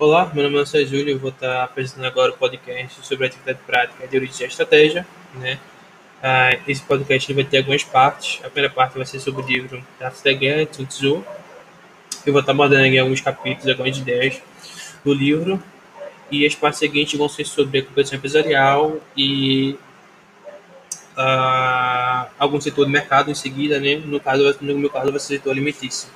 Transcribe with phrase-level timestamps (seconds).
[0.00, 4.08] Olá, meu nome é Júlio, eu vou estar apresentando agora o podcast sobre atividade prática
[4.08, 5.58] de origem e estratégia, né?
[6.22, 8.40] Ah, esse podcast vai ter algumas partes.
[8.42, 11.24] A primeira parte vai ser sobre o livro Arte da Guerra, Sun Tzu.
[12.24, 14.40] Eu vou estar abordando aqui alguns capítulos, algumas ideias
[15.04, 15.62] do livro.
[16.30, 19.76] E as partes seguintes vão ser sobre a competição empresarial e
[21.14, 23.96] ah, algum setor do mercado em seguida, né?
[23.96, 26.08] No, caso, no meu caso, vai ser o setor alimentício.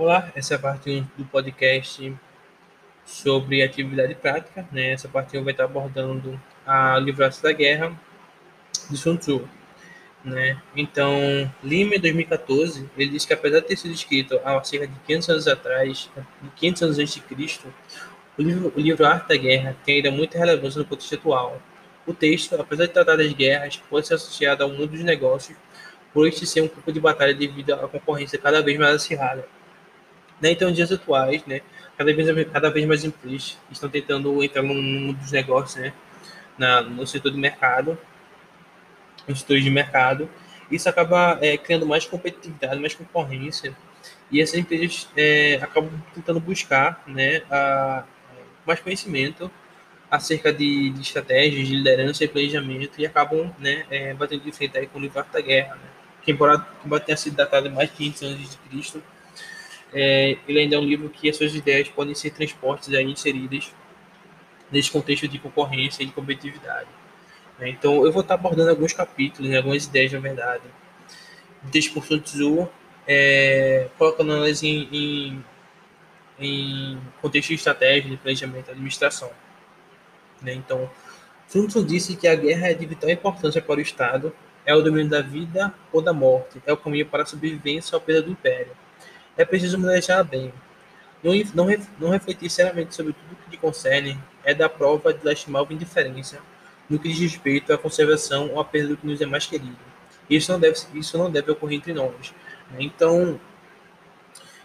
[0.00, 2.16] Olá, essa é a parte do podcast
[3.04, 4.66] sobre atividade prática.
[4.72, 4.92] Né?
[4.92, 7.92] Essa parte eu vai estar abordando a livrar-se da guerra
[8.88, 9.46] de Sun Tzu.
[10.24, 10.58] Né?
[10.74, 11.12] Então,
[11.62, 15.28] Lima, em 2014, ele diz que apesar de ter sido escrito há cerca de 500
[15.28, 16.10] anos atrás,
[16.40, 17.68] de 500 anos antes de Cristo,
[18.38, 21.60] o livro, o livro Arte da Guerra tem ainda muita relevância no contexto atual.
[22.06, 25.58] O texto, apesar de tratar das guerras, pode ser associado ao mundo dos negócios,
[26.10, 29.46] por este ser um campo de batalha devido à concorrência cada vez mais acirrada.
[30.40, 30.52] Né?
[30.52, 31.60] Então, dias atuais, né,
[31.96, 35.92] cada, vez, cada vez mais empresas estão tentando entrar no mundo dos negócios, né,
[36.56, 37.98] na, no setor de mercado,
[39.28, 40.28] nos setores de mercado.
[40.70, 43.76] Isso acaba é, criando mais competitividade, mais concorrência,
[44.30, 48.04] e essas empresas é, acabam tentando buscar né, a,
[48.64, 49.50] mais conhecimento
[50.10, 54.76] acerca de, de, estratégias, de liderança e planejamento, e acabam né, é, batendo de frente
[54.78, 55.90] aí com o livro da guerra, né?
[56.22, 59.02] que embora, embora tenha sido datado mais de 500 anos de Cristo,
[59.92, 63.72] é, ele ainda é um livro que as suas ideias podem ser transpostas e inseridas
[64.70, 66.88] nesse contexto de concorrência e de competitividade.
[67.58, 67.70] Né?
[67.70, 70.62] Então, eu vou estar abordando alguns capítulos, né, algumas ideias, na verdade,
[71.62, 72.68] desse por Sun Tzu,
[73.06, 75.44] é, colocando elas em, em,
[76.38, 79.30] em, contexto de estratégia, de planejamento e administração.
[80.40, 80.54] Né?
[80.54, 80.88] Então,
[81.48, 84.32] Sun Tzu disse que a guerra é de vital importância para o Estado,
[84.64, 88.00] é o domínio da vida ou da morte, é o caminho para a sobrevivência ou
[88.00, 88.70] perda do império
[89.40, 90.52] é preciso manejar bem.
[91.22, 91.66] Não, não,
[91.98, 96.38] não refletir seriamente sobre tudo que lhe concerne é da prova de lastimável indiferença
[96.88, 99.78] no que diz respeito à conservação ou à perda do que nos é mais querido.
[100.28, 102.34] Isso não deve, isso não deve ocorrer entre nós.
[102.70, 102.78] Né?
[102.80, 103.40] Então,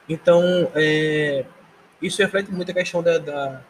[0.08, 1.46] então é,
[2.02, 3.62] isso reflete muito a questão da, da,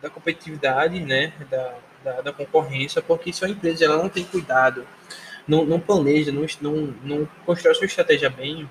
[0.00, 1.32] da competitividade, né?
[1.50, 4.86] da, da, da, concorrência, porque se a empresa ela não tem cuidado,
[5.46, 8.68] não, não planeja, não, não, não constrói sua estratégia bem,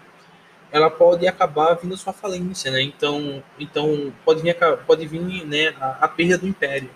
[0.71, 2.81] ela pode acabar vindo sua falência, né?
[2.81, 6.89] Então, então pode vir, pode vir né, a, a perda do império.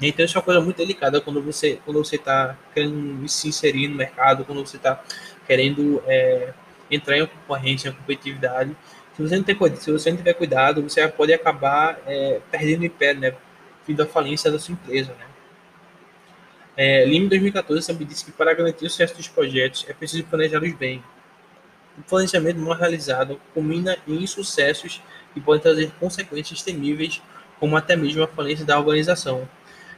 [0.00, 3.88] Então isso é uma coisa muito delicada quando você quando você está querendo se inserir
[3.88, 5.02] no mercado, quando você está
[5.46, 6.54] querendo é,
[6.90, 8.74] entrar em concorrência, em competitividade.
[9.14, 12.86] Se você não tem se você não tiver cuidado, você pode acabar é, perdendo o
[12.86, 13.34] império, né?
[13.86, 15.26] Vindo a falência da sua empresa, né?
[16.76, 20.72] É, Lima 2014 também disse que para garantir o sucesso dos projetos é preciso planejá-los
[20.74, 21.02] bem
[22.00, 25.02] o planejamento mal realizado culmina em insucessos
[25.32, 27.22] que podem trazer consequências temíveis,
[27.58, 29.48] como até mesmo a falência da organização.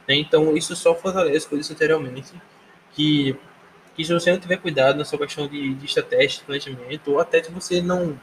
[0.07, 0.15] Né?
[0.15, 2.33] Então, isso só fortalece, eu disse anteriormente,
[2.91, 3.35] que,
[3.95, 7.19] que se você não tiver cuidado na sua questão de, de estratégia, de planejamento, ou
[7.19, 8.19] até se você não,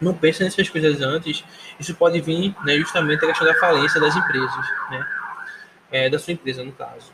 [0.00, 1.44] não pensa nessas coisas antes,
[1.78, 5.06] isso pode vir né, justamente a questão da falência das empresas, né?
[5.92, 7.12] É, da sua empresa, no caso.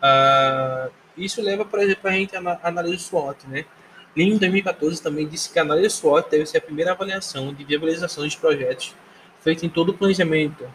[0.00, 3.66] Ah, isso leva, por exemplo, a gente a análise SWOT, né?
[4.16, 7.64] Lean, em 2014, também disse que a análise SWOT deve ser a primeira avaliação de
[7.64, 8.94] viabilização dos projetos
[9.44, 10.66] feita em todo o planejamento,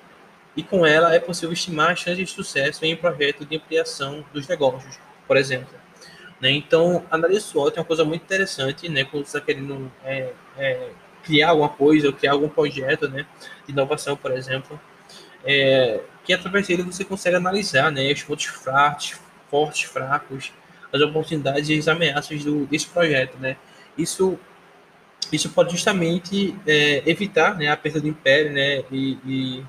[0.56, 4.24] e com ela é possível estimar as chances de sucesso em um projeto de ampliação
[4.32, 5.74] dos negócios, por exemplo.
[6.40, 6.52] Né?
[6.52, 9.04] Então, a análise SWOT é uma coisa muito interessante, né?
[9.06, 10.90] quando você está querendo é, é,
[11.24, 13.26] criar alguma coisa, ou criar algum projeto né?
[13.66, 14.80] de inovação, por exemplo,
[15.44, 18.12] é, que através dele você consegue analisar né?
[18.12, 19.16] os pontos fracos,
[19.50, 20.52] fortes, fracos,
[20.92, 23.58] as oportunidades e as ameaças do, desse projeto, né?
[23.98, 24.38] Isso,
[25.32, 28.84] isso pode justamente é, evitar né, a perda do império, né?
[28.92, 29.66] E, e,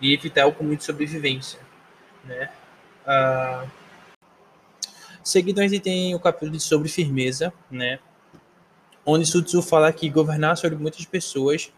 [0.00, 1.58] e evitar o caminho de sobrevivência,
[2.24, 2.50] né?
[3.06, 3.66] Ah,
[5.22, 7.98] seguido a gente tem o capítulo sobre firmeza, né?
[9.06, 11.72] Onde Sun Tzu fala que governar sobre muitas pessoas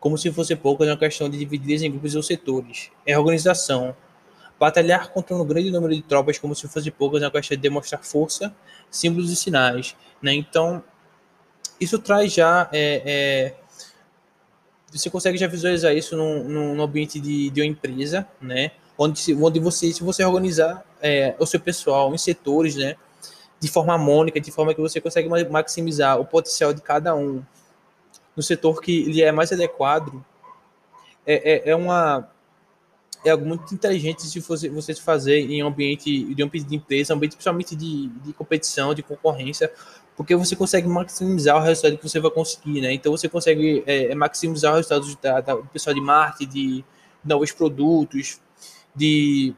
[0.00, 2.90] como se fosse poucas é uma questão de dividir em grupos ou setores.
[3.06, 3.94] É organização,
[4.60, 7.62] Batalhar contra um grande número de tropas como se fosse poucas é uma questão de
[7.62, 8.54] demonstrar força,
[8.90, 9.96] símbolos e sinais.
[10.20, 10.34] Né?
[10.34, 10.84] Então,
[11.80, 12.68] isso traz já.
[12.70, 13.54] É, é,
[14.92, 18.72] você consegue já visualizar isso no ambiente de, de uma empresa, né?
[18.98, 22.96] Onde, onde você, se você organizar é, o seu pessoal em setores, né?
[23.58, 27.42] De forma harmônica, de forma que você consegue maximizar o potencial de cada um
[28.36, 30.24] no setor que lhe é mais adequado,
[31.26, 32.28] é, é, é uma
[33.24, 37.76] é algo muito inteligente se você, você fazer em ambiente de de empresa, ambiente principalmente
[37.76, 39.70] de, de competição, de concorrência,
[40.16, 42.92] porque você consegue maximizar o resultado que você vai conseguir, né?
[42.92, 46.84] Então você consegue é, maximizar os resultados da, da, do pessoal de marketing, de
[47.24, 48.40] novos produtos,
[48.94, 49.54] de,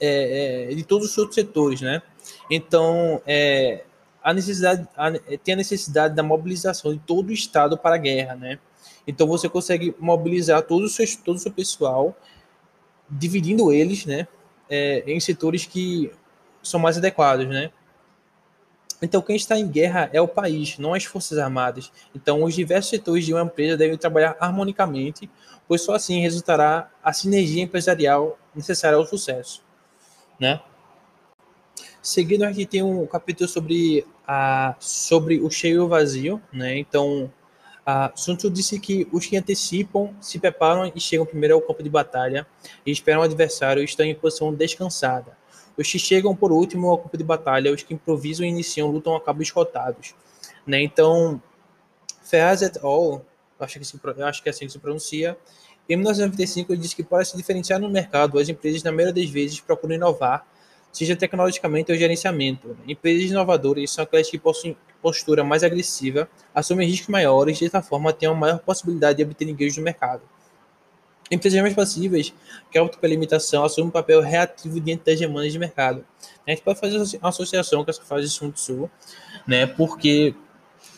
[0.00, 2.02] é, é, de todos os outros setores, né?
[2.50, 3.84] Então, é,
[4.22, 5.10] a necessidade, a,
[5.42, 8.58] tem a necessidade da mobilização de todo o Estado para a guerra, né?
[9.06, 12.16] Então você consegue mobilizar todo o seu, todo o seu pessoal,
[13.08, 14.26] dividindo eles, né,
[14.68, 16.10] é, em setores que
[16.62, 17.70] são mais adequados, né?
[19.00, 21.92] Então, quem está em guerra é o país, não as forças armadas.
[22.14, 25.30] Então, os diversos setores de uma empresa devem trabalhar harmonicamente,
[25.68, 29.62] pois só assim resultará a sinergia empresarial necessária ao sucesso,
[30.40, 30.60] né?
[32.00, 36.78] Seguindo aqui tem um capítulo sobre a sobre o cheio e o vazio, né?
[36.78, 37.30] Então,
[37.86, 41.84] a Sun Tzu disse que os que antecipam se preparam e chegam primeiro ao campo
[41.84, 42.44] de batalha
[42.84, 45.38] e esperam o adversário estão em posição descansada.
[45.78, 49.14] Os que chegam por último ao campo de batalha, os que improvisam e iniciam, lutam
[49.14, 50.16] acabam esgotados.
[50.66, 50.82] Né?
[50.82, 51.40] Então,
[52.22, 53.24] Ferraz et al.,
[53.60, 55.38] acho que, se, acho que é assim que se pronuncia,
[55.88, 59.30] em 1995 ele disse que para se diferenciar no mercado, as empresas, na maioria das
[59.30, 60.44] vezes, procuram inovar,
[60.92, 62.76] seja tecnologicamente ou gerenciamento.
[62.88, 68.12] Empresas inovadoras são aquelas que possuem postura mais agressiva, assumem riscos maiores e, dessa forma,
[68.12, 70.20] têm uma maior possibilidade de obter engajos no mercado.
[71.30, 72.34] Empresas mais passivas,
[72.72, 76.04] que optam pela limitação, assumem um papel reativo diante das demandas de mercado.
[76.44, 78.90] A gente pode fazer uma associação com essa fase de Sun Tzu,
[79.46, 80.34] né, porque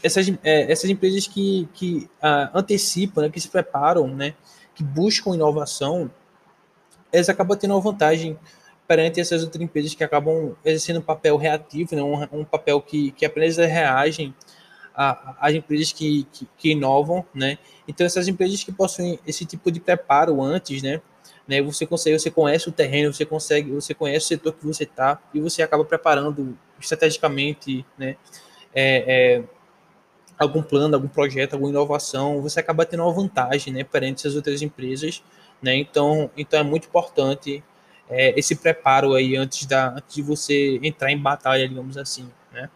[0.02, 4.32] essas, é, essas empresas que, que ah, antecipam, né, que se preparam, né,
[4.74, 6.10] que buscam inovação,
[7.12, 8.38] elas acabam tendo uma vantagem
[8.88, 13.12] perante essas outras empresas que acabam exercendo um papel reativo, né, um, um papel que,
[13.12, 14.34] que apenas reagem
[14.94, 17.58] às empresas que, que, que inovam, né,
[17.88, 21.00] então, essas empresas que possuem esse tipo de preparo antes, né?
[21.48, 24.84] né você consegue, você conhece o terreno, você consegue, você conhece o setor que você
[24.84, 28.16] está e você acaba preparando estrategicamente, né?
[28.74, 29.44] É, é,
[30.38, 34.60] algum plano, algum projeto, alguma inovação, você acaba tendo uma vantagem, né, perante essas outras
[34.60, 35.22] empresas,
[35.62, 35.74] né?
[35.74, 37.64] Então, então é muito importante
[38.10, 42.70] é, esse preparo aí antes da, antes de você entrar em batalha, digamos assim, né?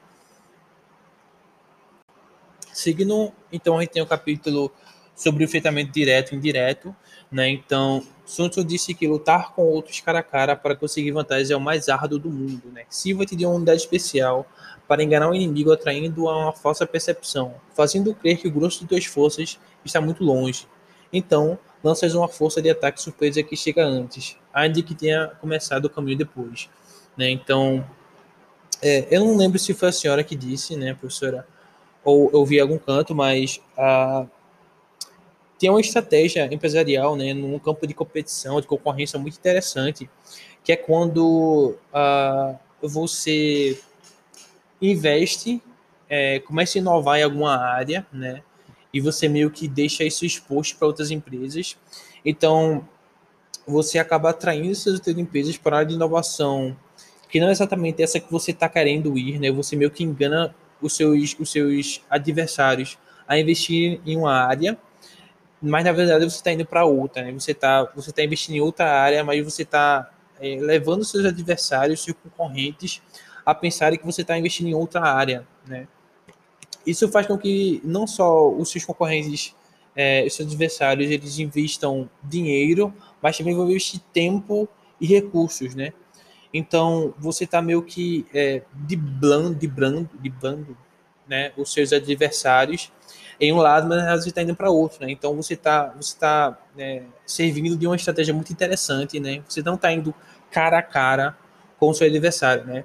[2.72, 4.72] Seguindo, então a gente tem o capítulo
[5.14, 6.94] sobre o enfrentamento direto e indireto.
[7.30, 7.48] Né?
[7.48, 11.56] Então, Sun Tzu disse que lutar com outros cara a cara para conseguir vantagens é
[11.56, 12.70] o mais árduo do mundo.
[12.72, 12.84] Né?
[12.88, 14.46] Sirva-te de uma unidade especial
[14.86, 18.86] para enganar o inimigo atraindo a uma falsa percepção, fazendo crer que o grosso de
[18.86, 20.66] tuas forças está muito longe.
[21.12, 25.90] Então, lanças uma força de ataque surpresa que chega antes, ainda que tenha começado o
[25.90, 26.68] caminho depois.
[27.16, 27.30] Né?
[27.30, 27.84] Então,
[28.80, 31.46] é, eu não lembro se foi a senhora que disse, né, professora,
[32.04, 34.26] ou eu vi algum canto, mas a
[35.62, 40.10] tem uma estratégia empresarial, né, num campo de competição, de concorrência muito interessante,
[40.64, 43.80] que é quando uh, você
[44.80, 45.62] investe,
[46.08, 48.42] é, começa a inovar em alguma área, né,
[48.92, 51.76] e você meio que deixa isso exposto para outras empresas.
[52.24, 52.86] Então,
[53.66, 56.76] você acaba atraindo essas outras empresas para a área de inovação,
[57.28, 59.50] que não é exatamente essa que você está querendo ir, né?
[59.50, 64.78] Você meio que engana os seus, os seus adversários a investir em uma área
[65.62, 67.32] mas na verdade você está indo para outra, né?
[67.32, 70.10] Você está você tá investindo em outra área, mas você está
[70.40, 73.00] é, levando seus adversários, seus concorrentes,
[73.46, 75.86] a pensarem que você está investindo em outra área, né?
[76.86, 79.54] Isso faz com que não só os seus concorrentes,
[79.94, 84.68] é, os seus adversários, eles investam dinheiro, mas também vão investir tempo
[85.00, 85.92] e recursos, né?
[86.52, 90.76] Então você está meio que é, de blando, de brando, de bando,
[91.26, 91.52] né?
[91.56, 92.92] Os seus adversários
[93.40, 95.10] em um lado, mas você está indo para outro, né?
[95.10, 99.42] Então você está você tá, né, servindo de uma estratégia muito interessante, né?
[99.48, 100.14] Você não está indo
[100.50, 101.36] cara a cara
[101.78, 102.84] com o seu adversário, né?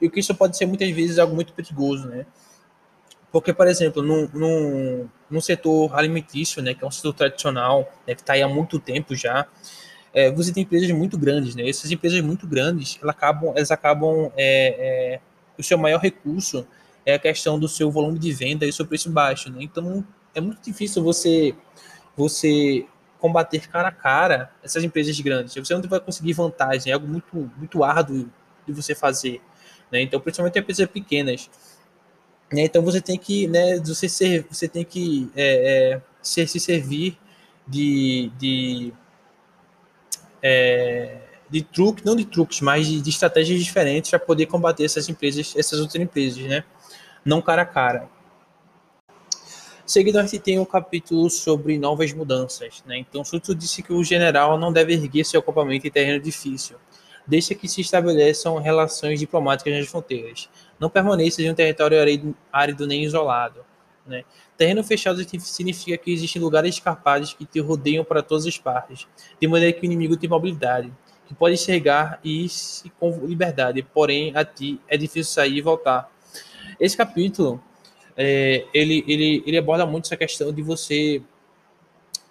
[0.00, 2.26] E o que isso pode ser muitas vezes algo muito perigoso, né?
[3.30, 8.14] Porque, por exemplo, num, num, num setor alimentício, né, que é um setor tradicional, né,
[8.14, 9.46] que está aí há muito tempo já,
[10.12, 11.68] é, você tem empresas muito grandes, né?
[11.68, 15.20] Essas empresas muito grandes, elas acabam, elas acabam é, é,
[15.58, 16.66] o seu maior recurso
[17.04, 19.58] é a questão do seu volume de venda e o seu preço baixo, né?
[19.60, 20.04] Então
[20.34, 21.54] é muito difícil você
[22.16, 22.86] você
[23.18, 25.54] combater cara a cara essas empresas grandes.
[25.54, 28.30] Você não vai conseguir vantagem, é algo muito muito árduo
[28.66, 29.40] de você fazer,
[29.90, 30.00] né?
[30.02, 31.50] Então principalmente empresas pequenas.
[32.52, 32.62] Né?
[32.62, 33.78] Então você tem que, né?
[33.78, 37.18] Você ser, você tem que é, é, ser, se servir
[37.66, 38.92] de, de
[40.42, 41.18] é,
[41.50, 45.54] de truques, não de truques, mas de, de estratégias diferentes para poder combater essas empresas,
[45.56, 46.64] essas outras empresas, né?
[47.24, 48.08] não cara a cara.
[49.86, 52.82] Seguido, a gente tem um capítulo sobre novas mudanças.
[52.86, 52.98] Né?
[52.98, 56.76] Então, Sutsu disse que o general não deve erguer seu acampamento em terreno difícil,
[57.26, 60.48] deixa que se estabeleçam relações diplomáticas nas fronteiras.
[60.78, 63.64] Não permaneças em um território árido, árido nem isolado.
[64.06, 64.24] Né?
[64.56, 69.06] Terreno fechado significa que existem lugares escarpados que te rodeiam para todas as partes,
[69.40, 70.92] de maneira que o inimigo tem mobilidade,
[71.26, 72.50] que pode chegar e ir
[72.98, 76.10] com liberdade, porém a ti é difícil sair e voltar.
[76.80, 77.62] Esse capítulo
[78.16, 81.22] é, ele, ele, ele aborda muito essa questão de você,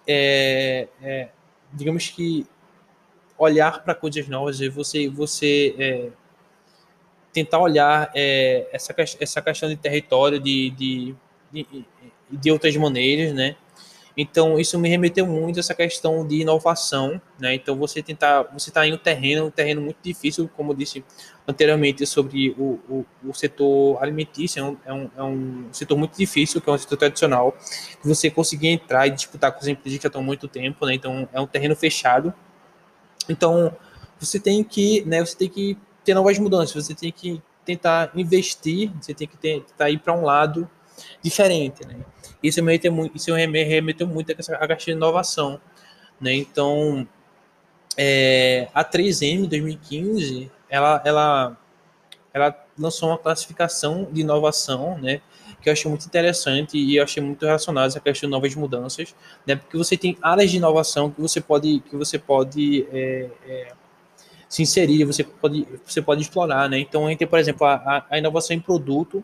[0.06, 1.28] é, é,
[1.72, 2.46] digamos que,
[3.38, 6.10] olhar para coisas novas, e você, você é,
[7.32, 11.14] tentar olhar é, essa, essa questão de território de, de,
[11.52, 11.84] de,
[12.30, 13.56] de outras maneiras, né?
[14.20, 17.54] Então, isso me remeteu muito a essa questão de inovação, né?
[17.54, 21.04] Então, você tentar, você está em um terreno, um terreno muito difícil, como eu disse
[21.46, 26.60] anteriormente, sobre o, o, o setor alimentício, é um, é, um, é setor muito difícil,
[26.60, 27.52] que é um setor tradicional,
[28.02, 30.84] que você conseguir entrar e disputar com as empresas que já estão há muito tempo,
[30.84, 30.94] né?
[30.94, 32.34] Então, é um terreno fechado.
[33.28, 33.72] Então,
[34.18, 38.90] você tem que, né, você tem que ter novas mudanças, você tem que tentar investir,
[38.98, 40.68] você tem que tentar ir para um lado
[41.22, 41.96] diferente, né?
[42.42, 45.60] Isso me remeteu muito, isso me remeteu muito a questão de inovação,
[46.18, 46.32] né?
[46.32, 47.06] Então,
[47.94, 51.58] é, a 3M 2015, ela, ela,
[52.32, 55.20] ela lançou uma classificação de inovação, né?
[55.60, 58.54] Que eu achei muito interessante e eu achei muito relacionado a essa questão de novas
[58.54, 59.14] mudanças,
[59.46, 59.56] né?
[59.56, 63.72] Porque você tem áreas de inovação que você pode, que você pode é, é,
[64.48, 66.78] se inserir, você pode, você pode explorar, né?
[66.78, 69.22] Então, tem, por exemplo, a, a inovação em produto,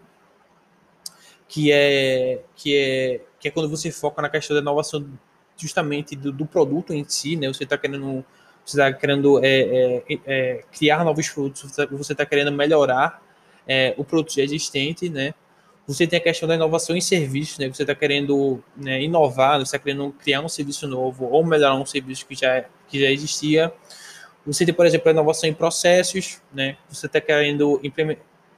[1.48, 5.06] que é que é que é quando você foca na questão da inovação
[5.56, 7.48] justamente do, do produto em si, né?
[7.48, 8.24] Você está querendo
[8.64, 13.22] você está querendo é, é, é, criar novos produtos, você está querendo melhorar
[13.66, 15.34] é, o produto já existente, né?
[15.86, 17.68] Você tem a questão da inovação em serviços, né?
[17.68, 21.84] Você está querendo né, inovar, você está querendo criar um serviço novo ou melhorar um
[21.84, 23.72] serviço que já, que já existia.
[24.46, 26.76] Você tem, por exemplo, a inovação em processos, né?
[26.88, 27.80] Você está querendo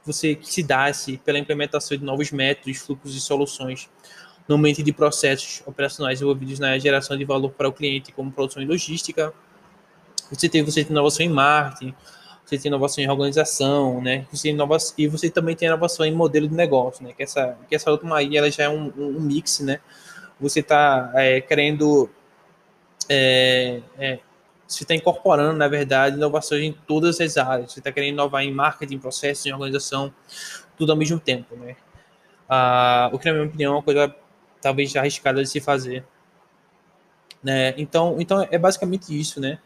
[0.03, 3.89] você que se dá-se pela implementação de novos métodos, fluxos e soluções
[4.47, 8.63] no momento de processos operacionais envolvidos na geração de valor para o cliente, como produção
[8.63, 9.33] e logística.
[10.31, 11.93] Você tem, você tem inovação em marketing,
[12.45, 14.25] você tem inovação em organização, né?
[14.31, 17.13] Você inova, e você também tem inovação em modelo de negócio, né?
[17.13, 19.79] Que essa, que essa última aí ela já é um, um mix, né?
[20.39, 22.09] Você está é, querendo
[23.09, 24.19] é, é,
[24.67, 27.71] você está incorporando, na verdade, inovações em todas as áreas.
[27.71, 30.13] Você está querendo inovar em marketing, processos, em organização,
[30.77, 31.75] tudo ao mesmo tempo, né?
[32.49, 34.13] Ah, o que, na minha opinião, é uma coisa
[34.61, 36.05] talvez arriscada de se fazer.
[37.41, 37.73] Né?
[37.77, 39.59] Então, então, é basicamente isso, né?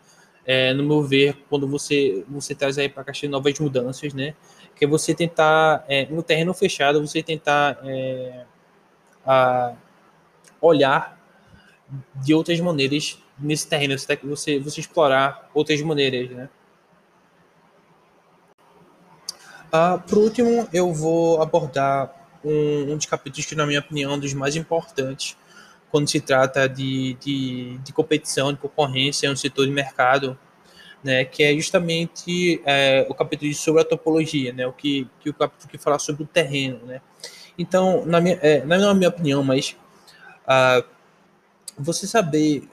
[0.45, 4.35] É, no meu ver, quando você, você traz aí para a caixa novas mudanças, né?
[4.75, 8.45] Que é você tentar, é, no terreno fechado, você tentar é,
[9.25, 9.73] a,
[10.59, 11.19] olhar
[12.15, 16.49] de outras maneiras nesse terreno, você, você, explorar outras maneiras, né?
[19.71, 24.15] Ah, por último, eu vou abordar um, um dos capítulos que, na minha opinião, é
[24.15, 25.37] um dos mais importantes
[25.89, 30.37] quando se trata de, de, de competição, de concorrência no setor de mercado,
[31.03, 35.33] né, que é justamente é, o capítulo sobre a topologia, né, o que, que o
[35.33, 37.01] capítulo que fala sobre o terreno, né.
[37.57, 39.75] Então, na minha, é, na minha opinião, mas
[40.47, 40.83] ah,
[41.77, 42.63] você saber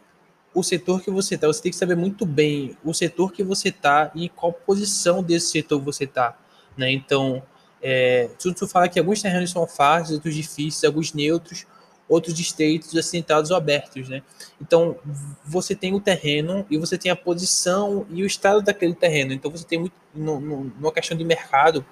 [0.55, 3.69] o setor que você está, você tem que saber muito bem o setor que você
[3.69, 6.37] está e qual posição desse setor você está,
[6.77, 6.91] né?
[6.91, 7.43] Então,
[7.81, 11.67] é, tu, fala que alguns terrenos são fáceis, outros difíceis, alguns neutros,
[12.09, 14.23] outros estreitos, assentados ou abertos, né?
[14.61, 14.97] Então,
[15.45, 19.33] você tem o terreno e você tem a posição e o estado daquele terreno.
[19.33, 21.85] Então, você tem muito, no, no, numa questão de mercado,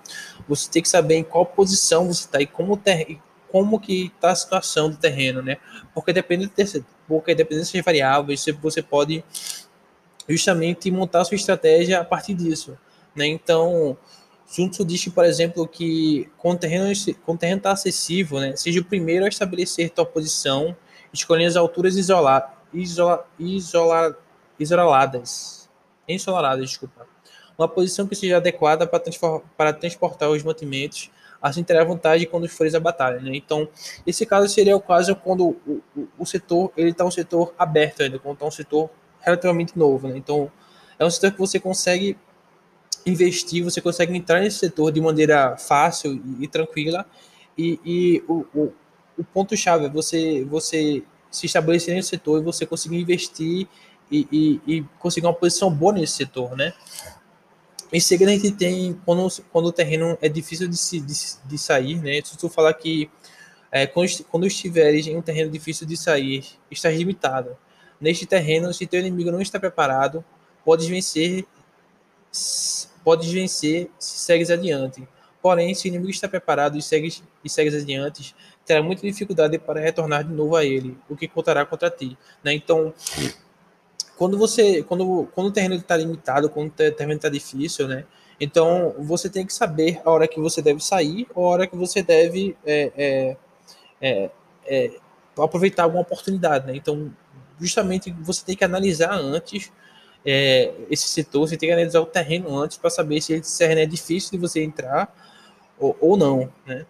[0.48, 4.30] você tem que saber em qual posição você está e como ter, como que está
[4.30, 5.58] a situação do terreno, né?
[5.94, 9.24] Porque depende desse, porque dependendo dessas variáveis, você, pode
[10.28, 12.76] justamente montar sua estratégia a partir disso,
[13.14, 13.26] né?
[13.26, 13.96] Então,
[14.46, 19.24] Sun Tzu diz, por exemplo, que quando o terreno está acessível, né, seja o primeiro
[19.24, 20.76] a estabelecer tua posição,
[21.12, 24.18] escolhendo as alturas isola, isola, isola,
[24.58, 25.68] isoladas,
[26.08, 27.06] ensolaradas, desculpa.
[27.58, 29.02] Uma posição que seja adequada para,
[29.56, 33.34] para transportar os mantimentos assim terá vantagem quando fores a batalha, né?
[33.34, 33.68] Então,
[34.06, 38.02] esse caso seria o caso quando o, o, o setor ele está um setor aberto
[38.02, 38.90] ainda, quando está um setor
[39.20, 40.16] relativamente novo, né?
[40.16, 40.50] Então,
[40.98, 42.16] é um setor que você consegue
[43.04, 47.06] investir, você consegue entrar nesse setor de maneira fácil e, e tranquila,
[47.56, 48.72] e, e o, o,
[49.18, 53.66] o ponto-chave é você, você se estabelecer nesse setor e você conseguir investir
[54.10, 56.72] e, e, e conseguir uma posição boa nesse setor, né?
[57.92, 61.14] Em seguida, a gente tem quando, quando o terreno é difícil de, se, de,
[61.44, 62.20] de sair, né?
[62.24, 63.10] Se tu falar que
[63.70, 67.56] é, quando, quando estiveres em um terreno difícil de sair, estás limitado.
[68.00, 70.24] Neste terreno, se teu inimigo não está preparado,
[70.64, 71.46] podes vencer,
[73.04, 75.06] podes vencer se segues adiante.
[75.40, 79.80] Porém, se o inimigo está preparado e segue, e segue adiante, terá muita dificuldade para
[79.80, 82.18] retornar de novo a ele, o que contará contra ti.
[82.42, 82.52] Né?
[82.52, 82.92] Então,
[84.16, 88.04] quando você, quando, quando o terreno está limitado, quando o terreno está difícil, né?
[88.40, 91.76] Então, você tem que saber a hora que você deve sair ou a hora que
[91.76, 93.36] você deve é, é,
[94.00, 94.30] é,
[94.66, 94.90] é
[95.38, 96.74] aproveitar alguma oportunidade, né?
[96.76, 97.12] Então,
[97.60, 99.72] justamente, você tem que analisar antes
[100.24, 103.80] é, esse setor, você tem que analisar o terreno antes para saber se esse terreno
[103.80, 105.14] é difícil de você entrar
[105.78, 106.84] ou, ou não, né?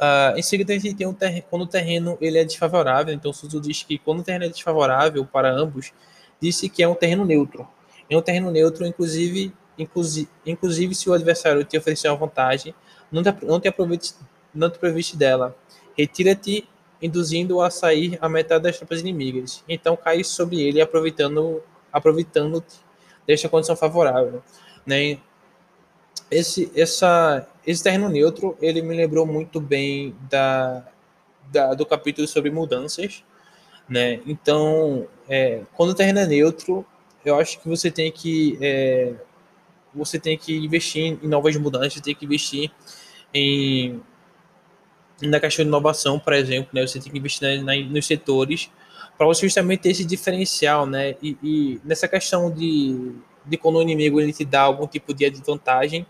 [0.00, 1.14] Uh, em seguida, a gente tem um
[1.50, 5.26] quando o terreno ele é desfavorável, então Suzu diz que quando o terreno é desfavorável
[5.26, 5.92] para ambos,
[6.40, 7.68] disse que é um terreno neutro.
[8.08, 12.74] É um terreno neutro, inclusive, inclusive, inclusive se o adversário te oferecer uma vantagem,
[13.12, 14.14] não te, não te aproveite,
[14.54, 15.54] não te aproveite dela.
[15.96, 16.66] Retira-te,
[17.02, 19.62] induzindo-o a sair a metade das tropas inimigas.
[19.68, 22.64] Então cai sobre ele, aproveitando aproveitando
[23.26, 24.42] desta condição favorável.
[24.86, 25.18] Né?
[26.30, 30.84] Esse, essa, esse terreno neutro, ele me lembrou muito bem da,
[31.50, 33.22] da do capítulo sobre mudanças,
[33.88, 34.20] né?
[34.26, 36.84] Então, é, quando o terreno é neutro,
[37.24, 39.14] eu acho que você tem que é,
[39.94, 42.70] você tem que investir em novas mudanças, tem que investir
[43.34, 44.00] em
[45.22, 46.86] na questão de inovação, por exemplo, né?
[46.86, 48.70] Você tem que investir na, na, nos setores
[49.18, 51.14] para você justamente ter esse diferencial, né?
[51.22, 53.12] E, e, nessa questão de,
[53.50, 56.06] de quando o inimigo ele te dá algum tipo de vantagem,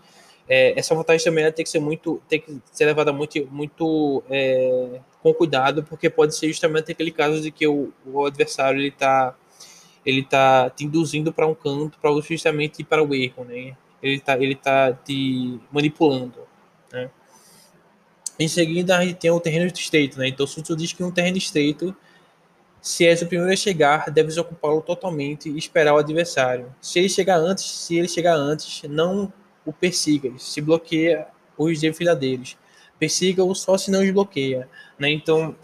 [0.47, 4.99] é, essa vantagem também tem que ser muito, tem que ser levada muito, muito é,
[5.21, 9.35] com cuidado, porque pode ser justamente aquele caso de que o, o adversário ele está
[10.05, 13.77] ele tá te induzindo para um canto para justamente para o erro, né?
[14.01, 16.39] Ele está ele tá te manipulando,
[16.91, 17.09] né?
[18.39, 20.27] Em seguida, a gente tem o terreno estreito, né?
[20.27, 21.95] Então, se tu diz que um terreno estreito
[22.81, 26.73] se és o primeiro a chegar, deves ocupá-lo totalmente e esperar o adversário.
[26.81, 29.31] Se ele chegar antes, se ele chegar antes, não
[29.63, 30.41] o persigas.
[30.43, 32.57] Se bloqueia os desfiladeiros.
[32.97, 34.67] Persiga-o só se não os bloqueia.
[34.97, 35.11] Né?
[35.11, 35.55] Então,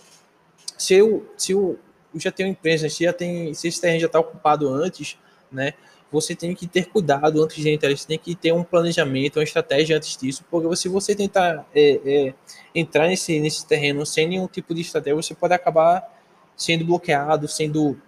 [0.77, 1.79] se eu, se eu,
[2.13, 5.17] eu já tenho empresa, se já tem, se esse terreno já está ocupado antes,
[5.51, 5.73] né?
[6.09, 7.89] Você tem que ter cuidado antes de entrar.
[7.89, 11.99] Você tem que ter um planejamento, uma estratégia antes disso, porque se você tentar é,
[12.05, 12.33] é,
[12.73, 16.16] entrar nesse, nesse terreno sem nenhum tipo de estratégia, você pode acabar
[16.57, 18.01] sendo bloqueado, sendo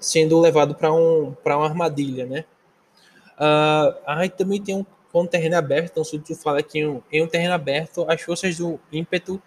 [0.00, 2.44] sendo levado para um, uma armadilha, né?
[3.38, 7.22] Uh, aí também tem um, um terreno aberto, então se tu fala que em, em
[7.22, 9.40] um terreno aberto as forças do ímpeto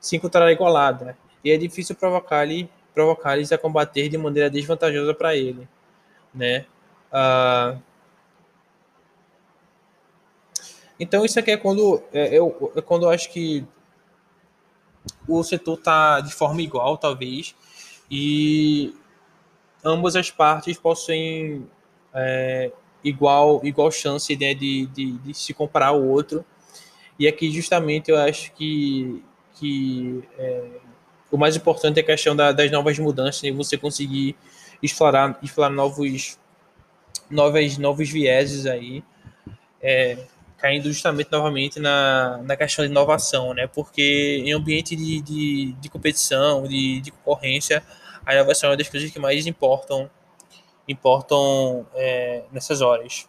[0.00, 5.68] se encontrarão igualadas e é difícil provocar-lhe provocar-lhes a combater de maneira desvantajosa para ele,
[6.34, 6.66] né?
[7.12, 7.80] Uh,
[10.98, 13.64] então isso aqui é quando é, eu, é quando eu acho que
[15.28, 17.54] o setor está de forma igual, talvez,
[18.10, 18.94] e
[19.84, 21.66] ambas as partes possuem
[22.14, 22.72] é,
[23.04, 26.44] igual, igual chance né, de, de, de, se comparar ao outro.
[27.18, 29.22] E aqui, justamente, eu acho que,
[29.54, 30.64] que é,
[31.30, 34.36] o mais importante é a questão da, das novas mudanças, e né, você conseguir
[34.82, 36.38] explorar, explorar novos,
[37.30, 39.04] novas, novos vieses aí.
[39.80, 40.26] É,
[40.58, 43.66] caindo justamente novamente na, na questão de inovação, né?
[43.68, 47.82] Porque em ambiente de, de, de competição, de, de concorrência,
[48.26, 50.10] a inovação é uma das coisas que mais importam,
[50.86, 53.28] importam é, nessas horas.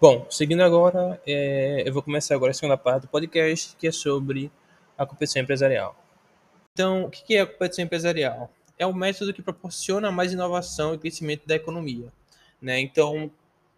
[0.00, 3.92] Bom, seguindo agora, é, eu vou começar agora a segunda parte do podcast, que é
[3.92, 4.50] sobre
[4.98, 5.94] a competição empresarial.
[6.72, 8.50] Então, o que é a competição empresarial?
[8.78, 12.10] É um método que proporciona mais inovação e crescimento da economia.
[12.60, 12.80] Né?
[12.80, 13.30] Então,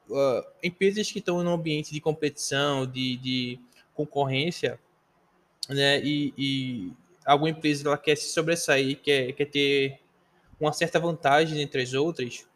[0.08, 3.60] uh, empresas que estão no ambiente de competição, de, de
[3.94, 4.78] concorrência,
[5.68, 6.92] né, e, e,
[7.24, 10.00] alguma empresa ela quer se sobressair, quer, quer ter
[10.60, 12.46] uma certa vantagem entre as outras,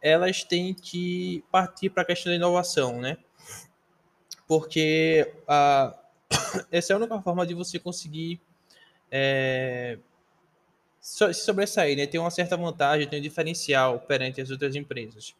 [0.00, 3.16] elas têm que partir para a questão da inovação, né?
[4.46, 5.32] Porque
[6.70, 8.40] essa é a única forma de você conseguir
[9.10, 9.98] é,
[11.00, 12.06] se sobressair, né?
[12.06, 15.34] Ter uma certa vantagem, ter um diferencial perante as outras empresas,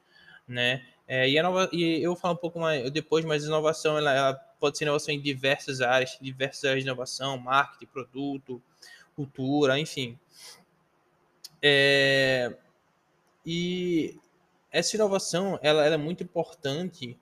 [0.47, 0.85] né?
[1.11, 4.35] É, e, nova, e eu vou falar um pouco mais depois, mas inovação ela, ela,
[4.61, 8.63] pode ser inovação em diversas áreas, diversas áreas de inovação, marketing, produto,
[9.17, 10.19] cultura, enfim.
[11.63, 12.55] É,
[13.45, 14.19] e
[14.71, 17.19] essa inovação ela, ela, é muito importante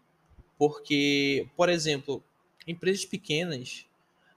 [0.58, 2.24] porque, por exemplo,
[2.66, 3.86] empresas pequenas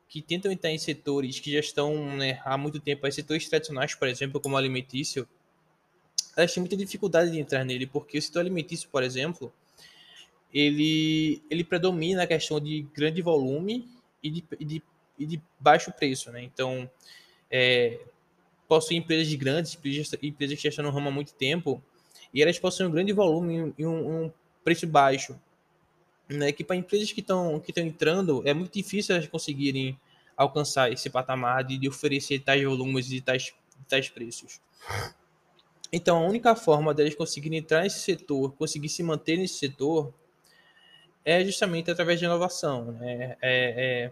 [0.07, 3.95] que tentam entrar em setores que já estão né, há muito tempo, em setores tradicionais,
[3.95, 5.27] por exemplo, como alimentício,
[6.39, 9.51] elas têm muita dificuldade de entrar nele, porque o setor alimentício, por exemplo,
[10.53, 13.87] ele, ele predomina a questão de grande volume
[14.23, 14.83] e de, e de,
[15.17, 16.41] e de baixo preço, né?
[16.43, 16.89] Então,
[17.51, 17.99] é,
[18.91, 19.77] empresas de grandes,
[20.21, 21.81] empresas que já estão no ramo há muito tempo,
[22.33, 24.31] e elas possuem um grande volume e um, um
[24.63, 25.39] preço baixo.
[26.29, 29.99] né, que para empresas que estão que estão entrando é muito difícil elas conseguirem
[30.37, 33.53] alcançar esse patamar de, de oferecer tais volumes e tais,
[33.87, 34.61] tais preços.
[35.91, 40.13] Então, a única forma deles conseguirem entrar nesse setor, conseguir se manter nesse setor,
[41.25, 42.91] é justamente através de inovação.
[42.93, 43.35] Né?
[43.41, 44.09] É,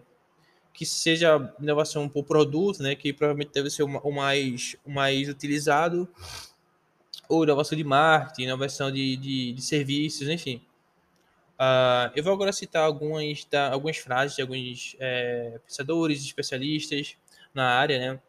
[0.72, 2.94] que seja inovação por produto, né?
[2.94, 6.08] que provavelmente deve ser o mais, o mais utilizado,
[7.28, 10.62] ou inovação de marketing, inovação de, de, de serviços, enfim.
[11.58, 17.16] Uh, eu vou agora citar algumas, da, algumas frases de alguns é, pensadores, especialistas
[17.52, 18.20] na área, né?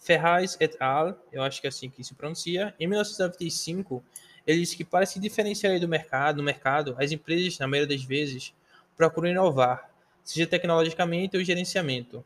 [0.00, 4.02] Ferraz et al., eu acho que é assim que se pronuncia, em 1995,
[4.46, 8.02] ele disse que para se diferenciar do mercado, no mercado, as empresas, na maioria das
[8.02, 8.54] vezes,
[8.96, 9.90] procuram inovar,
[10.24, 12.24] seja tecnologicamente ou gerenciamento.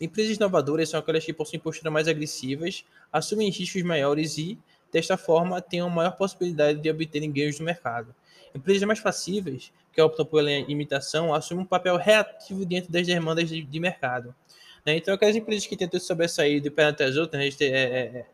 [0.00, 4.56] Empresas inovadoras são aquelas que possuem posturas mais agressivas, assumem riscos maiores e,
[4.92, 8.14] desta forma, têm uma maior possibilidade de obterem ganhos no mercado.
[8.54, 13.62] Empresas mais passivas, que optam pela imitação, assumem um papel reativo dentro das demandas de,
[13.62, 14.32] de mercado.
[14.88, 14.96] Né?
[14.96, 18.26] Então, aquelas empresas que tentam sobressair de perante as outras, né, é, é, é,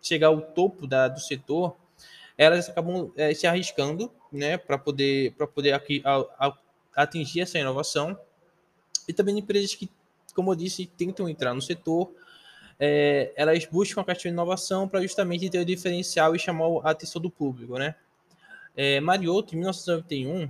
[0.00, 1.76] chegar ao topo da, do setor,
[2.38, 6.58] elas acabam é, se arriscando né, para poder, poder aqui, a, a,
[6.96, 8.18] atingir essa inovação.
[9.06, 9.86] E também empresas que,
[10.34, 12.10] como eu disse, tentam entrar no setor,
[12.80, 16.92] é, elas buscam a questão de inovação para justamente ter o diferencial e chamar a
[16.92, 17.76] atenção do público.
[17.78, 17.94] Né?
[18.74, 20.48] É, Mariotto, em 1991,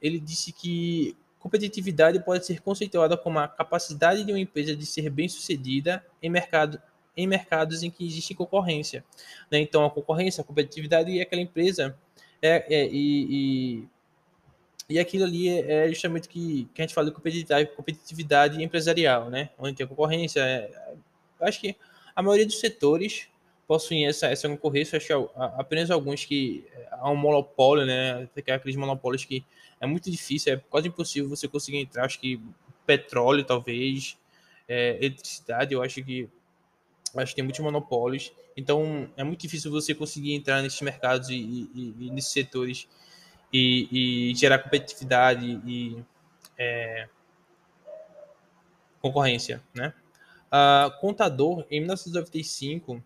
[0.00, 5.08] ele disse que competitividade pode ser conceituada como a capacidade de uma empresa de ser
[5.10, 6.80] bem-sucedida em, mercado,
[7.16, 9.02] em mercados em que existe concorrência.
[9.50, 9.58] Né?
[9.58, 11.96] Então, a concorrência, a competitividade e aquela empresa
[12.42, 13.88] é, é e,
[14.88, 18.62] e, e, aquilo ali é, é justamente que, que a gente fala de competitividade, competitividade
[18.62, 19.48] empresarial, né?
[19.58, 20.40] onde tem concorrência.
[20.40, 20.94] É,
[21.40, 21.74] acho que
[22.14, 23.29] a maioria dos setores
[23.70, 28.28] possuem essa, essa concorrência, acho que apenas alguns que há um monopólio, né?
[28.34, 29.44] Tem aqueles monopólios que
[29.80, 32.04] é muito difícil, é quase impossível você conseguir entrar.
[32.04, 32.42] Acho que
[32.84, 34.18] petróleo, talvez,
[34.66, 36.28] é, eletricidade, eu acho que
[37.16, 38.32] acho que tem muitos monopólios.
[38.56, 42.88] Então é muito difícil você conseguir entrar nesses mercados e, e, e nesses setores
[43.52, 45.96] e, e, gerar competitividade e
[46.58, 47.08] é,
[49.00, 49.94] concorrência, né?
[50.50, 53.00] Uh, contador, em 1995,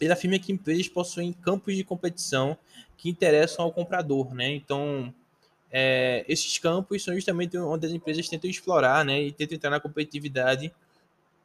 [0.00, 2.56] ele afirma que empresas possuem campos de competição
[2.96, 4.50] que interessam ao comprador, né?
[4.50, 5.12] Então,
[5.70, 9.22] é, esses campos são justamente onde as empresas tentam explorar, né?
[9.22, 10.72] E tentam entrar na competitividade.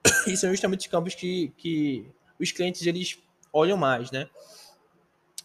[0.28, 2.06] E são justamente os campos que, que
[2.40, 3.18] os clientes eles
[3.52, 4.30] olham mais, né?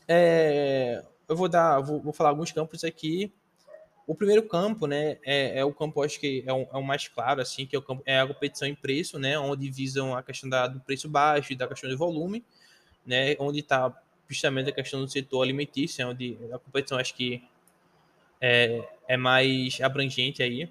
[0.07, 3.33] É, eu vou dar, vou, vou, falar alguns campos aqui.
[4.07, 7.07] O primeiro campo, né, é, é o campo, acho que é o, é o, mais
[7.09, 10.23] claro, assim, que é, o campo, é a competição em preço, né, onde visam a
[10.23, 12.43] questão da, do preço baixo e da questão de volume
[13.09, 13.91] né, onde está
[14.29, 17.43] justamente a questão do setor alimentício, onde a competição acho que
[18.39, 20.65] é, é mais abrangente aí.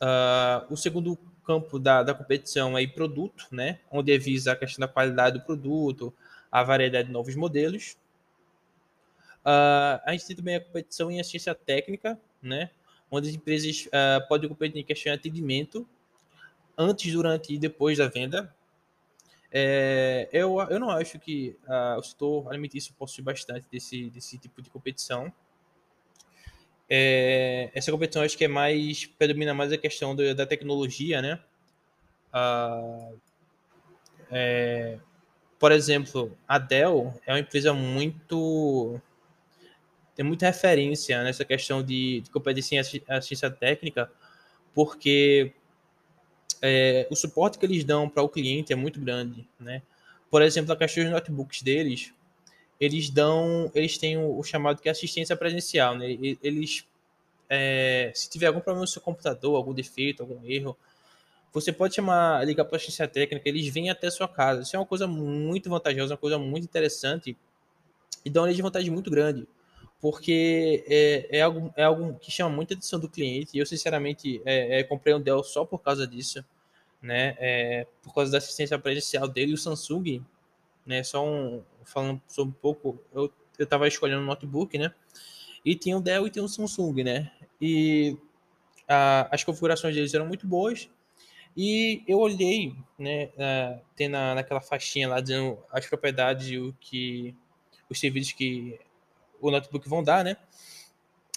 [0.00, 4.88] Uh, o segundo campo da, da competição é produto, né, onde visa a questão da
[4.88, 6.14] qualidade do produto,
[6.50, 7.96] a variedade de novos modelos.
[9.44, 12.70] Uh, a gente tem também a competição em assistência técnica, né,
[13.10, 15.86] onde as empresas uh, podem competir em questão de atendimento
[16.78, 18.54] antes, durante e depois da venda,
[19.52, 24.62] é, eu, eu não acho que uh, o setor alimentício possui bastante desse, desse tipo
[24.62, 25.32] de competição.
[26.88, 31.40] É, essa competição acho que é mais predomina mais a questão do, da tecnologia, né?
[32.32, 33.18] Uh,
[34.30, 34.98] é,
[35.58, 39.00] por exemplo, a Dell é uma empresa muito
[40.14, 44.10] tem muita referência nessa questão de, de competência em assistência técnica,
[44.74, 45.54] porque
[46.62, 49.82] é, o suporte que eles dão para o cliente é muito grande, né?
[50.30, 52.12] Por exemplo, a questão dos notebooks deles,
[52.80, 56.06] eles dão, eles têm o, o chamado que é assistência presencial, né?
[56.42, 56.86] Eles,
[57.48, 60.76] é, se tiver algum problema no seu computador, algum defeito, algum erro,
[61.52, 64.62] você pode chamar, ligar para a assistência técnica, eles vêm até sua casa.
[64.62, 67.36] Isso é uma coisa muito vantajosa, uma coisa muito interessante
[68.24, 69.48] e dá uma vantagem muito grande
[70.00, 73.50] porque é, é, algo, é algo que chama muita atenção do cliente.
[73.54, 76.42] E eu, sinceramente, é, é, comprei um Dell só por causa disso,
[77.02, 77.36] né?
[77.38, 79.52] É, por causa da assistência presencial dele.
[79.52, 80.24] E o Samsung,
[80.86, 81.02] né?
[81.02, 84.94] Só um, falando sobre um pouco, eu, eu tava escolhendo um notebook, né?
[85.62, 87.30] E tinha o Dell e tinha o Samsung, né?
[87.60, 88.16] E
[88.88, 90.88] a, as configurações deles eram muito boas.
[91.54, 93.28] E eu olhei, né?
[93.96, 97.34] tem na, naquela faixinha lá dizendo as propriedades e o que
[97.90, 98.78] os serviços que
[99.40, 100.36] o notebook vão dar, né?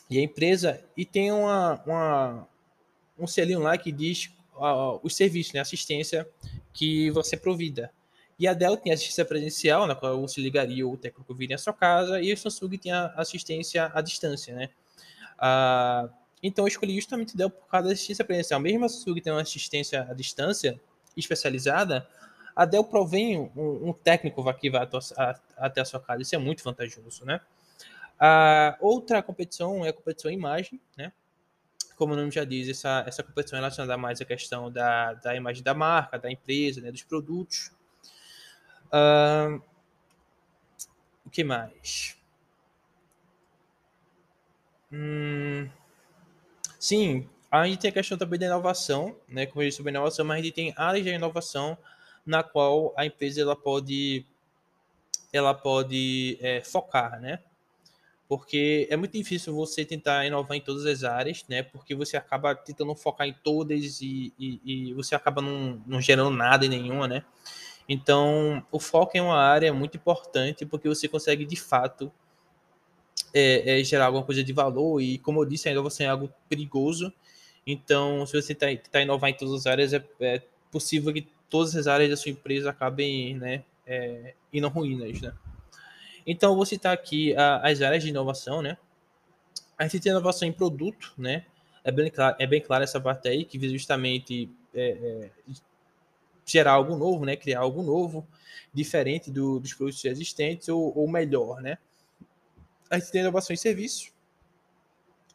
[0.09, 2.47] E a empresa, e tem uma, uma
[3.17, 5.59] um selinho lá que diz uh, os serviços, né?
[5.59, 6.27] Assistência
[6.73, 7.91] que você provida.
[8.37, 11.73] E a Dell tem assistência presencial, na qual você ligaria o técnico viria à sua
[11.73, 14.69] casa, e o Samsung tem a assistência à distância, né?
[15.37, 16.11] Uh,
[16.41, 18.59] então eu escolhi justamente Dell por causa da assistência presencial.
[18.59, 20.79] Mesmo a Samsung tem uma assistência à distância
[21.15, 22.07] especializada,
[22.55, 24.87] a Dell provém um, um técnico que vai
[25.57, 26.21] até a sua casa.
[26.21, 27.39] Isso é muito vantajoso, né?
[28.19, 31.11] A outra competição é a competição em imagem, né?
[31.95, 35.35] Como o nome já diz, essa, essa competição é relacionada mais à questão da, da
[35.35, 37.71] imagem da marca, da empresa, né, dos produtos.
[38.87, 39.61] Uh,
[41.25, 42.17] o que mais?
[44.91, 45.69] Hum,
[46.79, 49.45] sim, a gente tem a questão também da inovação, né?
[49.45, 51.77] Como eu disse sobre inovação, mas a gente tem áreas de inovação
[52.25, 54.25] na qual a empresa ela pode,
[55.31, 57.39] ela pode é, focar, né?
[58.35, 61.61] Porque é muito difícil você tentar inovar em todas as áreas, né?
[61.61, 66.31] Porque você acaba tentando focar em todas e, e, e você acaba não, não gerando
[66.31, 67.23] nada em nenhuma, né?
[67.87, 72.11] Então, o foco em uma área é muito importante porque você consegue, de fato,
[73.31, 76.33] é, é, gerar alguma coisa de valor e, como eu disse, a inovação é algo
[76.49, 77.13] perigoso.
[77.67, 80.41] Então, se você tentar tá, inovar em todas as áreas, é, é,
[80.71, 85.31] possível que todas as áreas da sua empresa acabem né, é, indo ruínas, né?
[86.25, 88.77] Então, vou citar aqui as áreas de inovação, né?
[89.77, 91.45] A gente tem inovação em produto, né?
[91.83, 95.29] É bem, claro, é bem clara essa parte aí, que visa justamente é, é,
[96.45, 97.35] gerar algo novo, né?
[97.35, 98.25] Criar algo novo,
[98.73, 101.77] diferente do, dos produtos existentes ou, ou, melhor, né?
[102.89, 104.13] A gente tem inovação em serviço,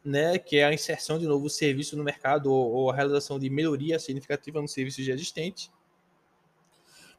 [0.03, 0.39] né?
[0.39, 3.99] Que é a inserção de novo serviço no mercado ou, ou a realização de melhoria
[3.99, 5.71] significativa no serviço já existente.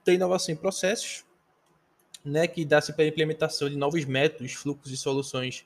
[0.02, 1.24] Tem inovação em processos,
[2.24, 2.46] né?
[2.46, 5.64] Que dá-se para a implementação de novos métodos, fluxos e soluções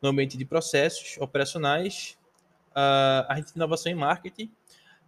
[0.00, 2.16] no ambiente de processos operacionais.
[2.70, 4.50] Uh, a gente tem inovação em marketing,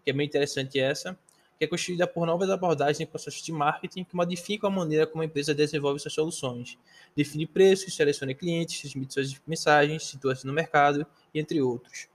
[0.05, 1.16] que é bem interessante essa,
[1.59, 5.22] que é construída por novas abordagens em processos de marketing que modificam a maneira como
[5.22, 6.79] a empresa desenvolve suas soluções,
[7.14, 12.09] define preços, seleciona clientes, transmite suas mensagens, situa-se no mercado, entre outros.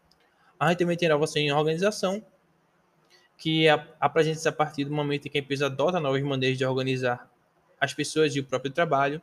[0.60, 2.26] A gente também tem inovação em organização,
[3.38, 3.68] que
[4.00, 7.30] apresenta-se a partir do momento em que a empresa adota novas maneiras de organizar
[7.80, 9.22] as pessoas e o próprio trabalho,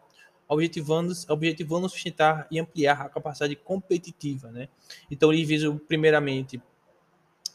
[0.49, 4.51] objetivando, objetivando sustentar e ampliar a capacidade competitiva.
[4.51, 4.69] Né?
[5.11, 6.61] Então, eles visam, primeiramente,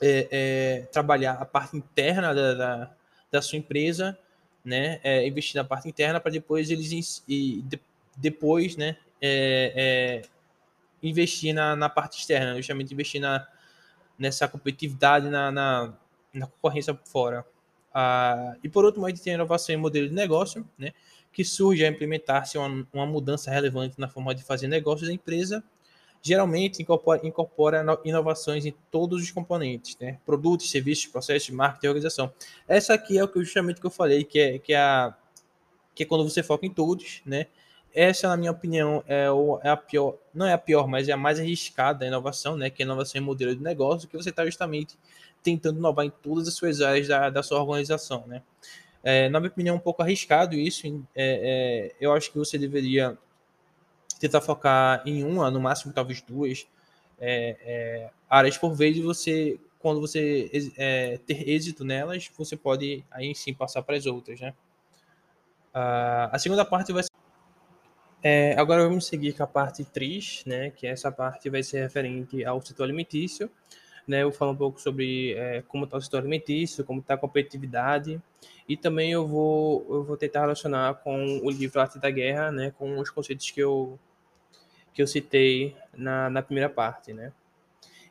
[0.01, 2.91] é, é, trabalhar a parte interna da, da,
[3.31, 4.17] da sua empresa,
[4.63, 7.79] né, é, investir na parte interna para depois eles e de,
[8.15, 10.29] depois, né, é, é,
[11.01, 13.47] investir na, na parte externa, justamente investir na,
[14.17, 15.93] nessa competitividade na, na,
[16.33, 17.45] na concorrência fora.
[17.93, 20.93] Ah, e por outro, a gente tem a inovação em modelo de negócio, né,
[21.31, 25.63] que surge a implementar-se uma, uma mudança relevante na forma de fazer negócios da empresa
[26.21, 30.19] geralmente incorpora, incorpora inovações em todos os componentes, né?
[30.25, 32.33] Produtos, serviços, processos, marketing organização.
[32.67, 35.15] Essa aqui é o que justamente que eu falei, que é, que é, a,
[35.95, 37.47] que é quando você foca em todos, né?
[37.93, 41.13] Essa, na minha opinião, é, o, é a pior, não é a pior, mas é
[41.13, 42.69] a mais arriscada a inovação, né?
[42.69, 44.97] Que é a inovação em modelo de negócio, que você está justamente
[45.47, 48.41] tentando inovar em todas as suas áreas da, da sua organização, né?
[49.01, 50.85] É, na minha opinião, é um pouco arriscado isso.
[51.15, 53.17] É, é, eu acho que você deveria
[54.19, 56.67] tentar focar em uma, no máximo talvez duas
[57.17, 58.97] é, é, áreas por vez.
[58.97, 60.51] E você, quando você
[61.25, 64.53] ter êxito nelas, você pode aí sim passar para as outras, né?
[65.73, 67.09] Uh, a segunda parte vai ser
[68.23, 72.43] é, agora vamos seguir com a parte 3, né, que essa parte vai ser referente
[72.43, 73.49] ao setor alimentício.
[74.07, 77.17] Né, eu falar um pouco sobre é, como está o setor alimentício, como está a
[77.17, 78.21] competitividade,
[78.67, 82.71] e também eu vou, eu vou tentar relacionar com o livro Arte da Guerra, né,
[82.77, 83.99] com os conceitos que eu,
[84.93, 87.33] que eu citei na, na primeira parte, né?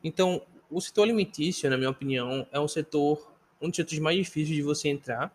[0.04, 4.56] Então, o setor alimentício, na minha opinião, é um setor, um dos setores mais difíceis
[4.56, 5.34] de você entrar,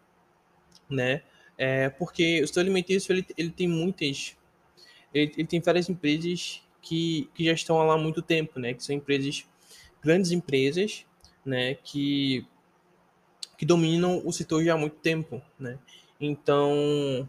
[0.89, 1.23] né?
[1.57, 4.37] É, porque o setor alimentício, ele, ele tem muitas...
[5.13, 8.73] Ele, ele tem várias empresas que, que já estão lá há muito tempo, né?
[8.73, 9.45] Que são empresas,
[10.01, 11.05] grandes empresas,
[11.45, 11.75] né?
[11.75, 12.45] Que,
[13.57, 15.77] que dominam o setor já há muito tempo, né?
[16.19, 17.27] Então,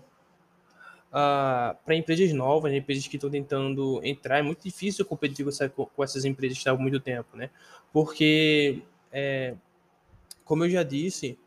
[1.12, 5.87] uh, para empresas novas, né, empresas que estão tentando entrar, é muito difícil competir com,
[5.87, 7.50] com essas empresas que há muito tempo, né?
[7.92, 8.82] Porque,
[9.12, 9.54] é,
[10.44, 11.38] como eu já disse,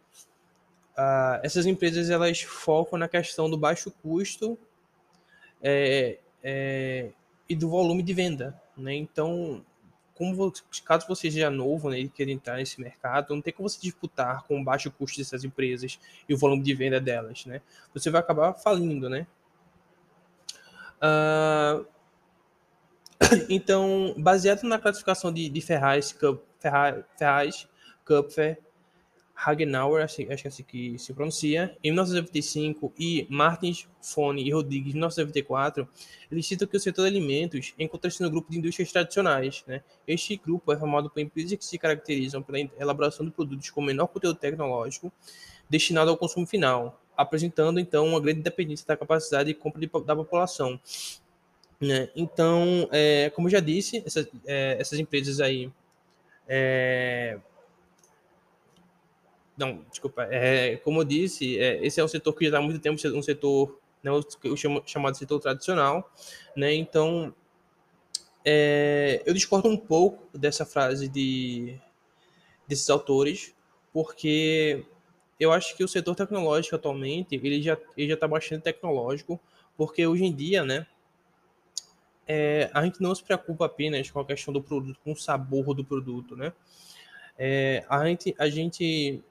[0.97, 4.57] uh, essas empresas elas focam na questão do baixo custo
[5.61, 7.09] é, é,
[7.49, 8.93] e do volume de venda, né?
[8.93, 9.65] Então,
[10.15, 10.51] como
[10.86, 14.43] caso você seja novo né, e queira entrar nesse mercado, não tem como você disputar
[14.43, 17.62] com o baixo custo dessas empresas e o volume de venda delas, né?
[17.93, 19.28] Você vai acabar falindo, né?
[21.01, 21.86] Uh,
[23.49, 27.67] então, baseado na classificação de, de Ferraz, Cup, Ferraz, Ferraz
[28.06, 28.60] Kupfer,
[29.36, 34.91] Hagenauer, acho que é assim que se pronuncia, em 1995, e Martins, Fone e Rodrigues,
[34.91, 35.88] em 1994,
[36.32, 39.63] eles citam que o setor de alimentos encontra-se no grupo de indústrias tradicionais.
[39.67, 39.84] Né?
[40.08, 44.08] Este grupo é formado por empresas que se caracterizam pela elaboração de produtos com menor
[44.08, 45.12] conteúdo tecnológico
[45.69, 50.15] destinado ao consumo final, apresentando, então, uma grande dependência da capacidade de compra de, da
[50.15, 50.80] população.
[51.80, 52.10] Né?
[52.15, 55.71] Então, é, como eu já disse, essas, é, essas empresas aí
[56.48, 57.39] é,
[59.58, 60.24] não, desculpa.
[60.24, 63.00] É, como eu disse, é, esse é um setor que já está há muito tempo
[63.18, 66.12] um setor, né, o chamo, chamado setor tradicional,
[66.56, 66.74] né?
[66.74, 67.34] Então,
[68.44, 71.80] é, eu discordo um pouco dessa frase de
[72.68, 73.56] desses autores,
[73.94, 74.86] porque
[75.39, 79.39] eu acho que o setor tecnológico atualmente ele já ele já está bastante tecnológico,
[79.78, 80.86] porque hoje em dia, né?
[82.28, 85.76] É, a gente não se preocupa apenas com a questão do produto, com o sabor
[85.76, 86.52] do produto, né?
[87.38, 89.24] É, a gente, a gente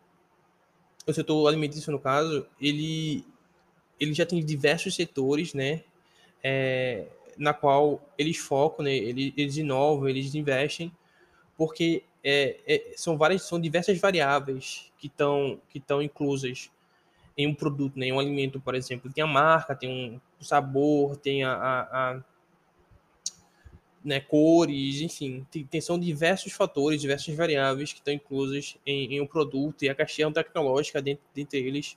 [1.07, 3.25] o setor alimentício, no caso, ele,
[4.01, 5.83] ele já tem diversos setores, né?
[6.43, 8.95] É, na qual eles focam, né?
[8.95, 10.93] Eles, eles inovam, eles investem,
[11.57, 16.71] porque é, é, são várias, são diversas variáveis que estão que estão inclusas
[17.37, 18.07] em um produto, né?
[18.07, 22.21] Em um alimento, por exemplo, tem a marca, tem um sabor, tem a, a, a
[24.05, 29.27] né, cores, enfim, tem, são diversos fatores, diversas variáveis que estão inclusas em, em um
[29.27, 31.97] produto e a questão tecnológica dentro, dentre eles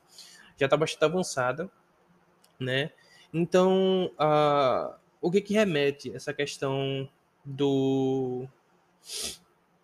[0.58, 1.70] já está bastante avançada,
[2.58, 2.92] né?
[3.34, 4.10] Então,
[5.22, 7.08] o que que remete essa questão
[7.44, 8.48] do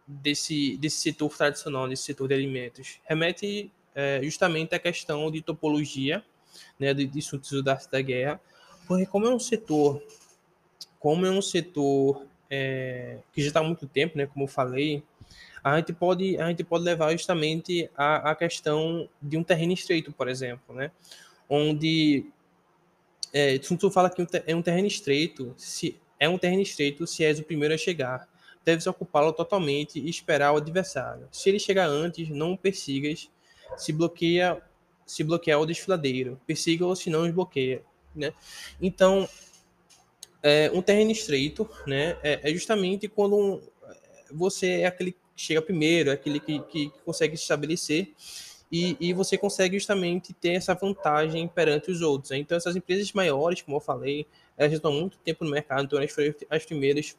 [0.07, 2.99] desse, desse setor tradicional, desse setor de alimentos?
[3.03, 6.23] Remete é, justamente à questão de topologia,
[6.79, 8.41] né, de, de da, da guerra,
[8.87, 10.01] porque como é um setor
[11.03, 15.03] como é um setor é, que já está há muito tempo, né, como eu falei,
[15.61, 20.13] a gente pode, a gente pode levar justamente a, a questão de um terreno estreito,
[20.13, 20.91] por exemplo, né,
[21.49, 22.25] onde
[23.33, 23.59] é,
[23.91, 27.73] fala que é um terreno estreito, se é um terreno estreito se és o primeiro
[27.73, 28.25] a chegar,
[28.63, 31.27] deves ocupá-lo totalmente e esperar o adversário.
[31.33, 33.29] Se ele chegar antes, não o persigas,
[33.75, 34.61] se bloqueia,
[35.05, 37.83] se bloquear o desfiladeiro, persiga-o se não os bloqueia,
[38.15, 38.31] né?
[38.81, 39.27] Então,
[40.43, 42.17] é, um terreno estreito, né?
[42.21, 43.61] É, é justamente quando um,
[44.31, 48.13] você é aquele que chega primeiro, é aquele que, que, que consegue se estabelecer
[48.71, 52.31] e, e, você consegue justamente ter essa vantagem perante os outros.
[52.31, 52.39] Né?
[52.39, 54.25] Então, essas empresas maiores, como eu falei,
[54.57, 57.15] elas estão há muito tempo no mercado, então elas foram as primeiras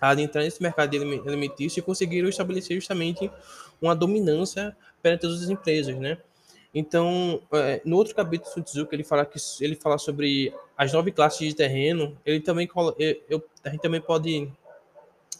[0.00, 3.30] a adentrar nesse mercado alimentício e conseguiram estabelecer justamente
[3.80, 6.18] uma dominância perante as outras empresas, né?
[6.74, 10.92] Então, é, no outro capítulo do Tzu, que ele fala que ele fala sobre as
[10.92, 12.68] nove classes de terreno, ele também
[13.28, 14.50] eu, a gente também pode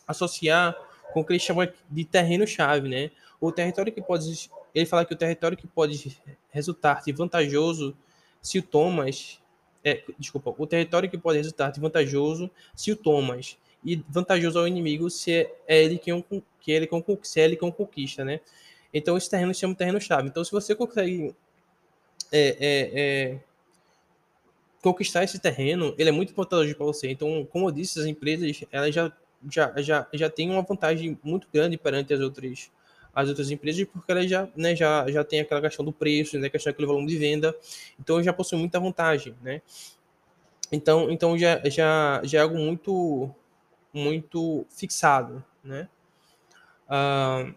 [0.07, 0.77] associar
[1.13, 3.11] com o que ele chama de terreno-chave, né?
[3.41, 6.17] O território que pode ele fala que o território que pode
[6.51, 7.97] resultar de vantajoso
[8.41, 9.41] se o Thomas
[9.85, 14.67] é, desculpa, o território que pode resultar de vantajoso se o Thomas e vantajoso ao
[14.67, 16.25] inimigo se é, é ele quem
[16.61, 16.89] que ele
[17.23, 18.41] se é ele conquista, né?
[18.93, 20.29] Então, esse terreno se chama terreno-chave.
[20.29, 21.35] Então, se você consegue
[22.33, 23.39] é, é, é,
[24.85, 27.11] conquistar esse terreno, ele é muito importante para você.
[27.11, 29.11] Então, como eu disse, as empresas elas já,
[29.51, 32.71] já, já, já têm uma vantagem muito grande perante as outras,
[33.15, 36.51] as outras empresas, porque elas já, né, já, já tem aquela questão do preço, né,
[36.51, 37.57] questão daquele volume de venda.
[37.99, 39.63] Então, já possui muita vantagem, né?
[40.71, 43.31] Então, então já, já, já é algo muito,
[43.93, 45.89] muito fixado, né?
[46.87, 47.55] Uh,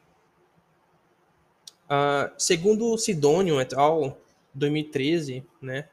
[1.87, 4.17] Uh, segundo Sidônio et al.,
[4.53, 5.87] 2013, né,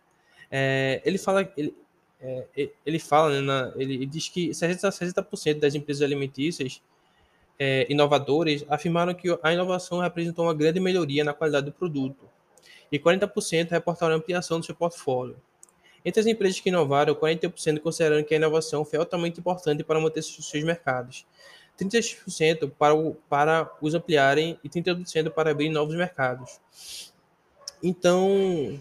[0.57, 1.75] é, ele fala, ele,
[2.21, 6.81] é, ele fala, né, na, ele diz que 60%, 60 das empresas alimentícias
[7.59, 12.31] é, inovadoras afirmaram que a inovação representou uma grande melhoria na qualidade do produto
[12.93, 15.37] e 40% reportaram ampliação do seu portfólio.
[16.05, 20.23] Entre as empresas que inovaram, 41% consideraram que a inovação foi altamente importante para manter
[20.23, 21.27] seus mercados,
[21.77, 22.95] 30% para,
[23.29, 26.61] para os ampliarem e 30% para abrir novos mercados.
[27.83, 28.79] Então,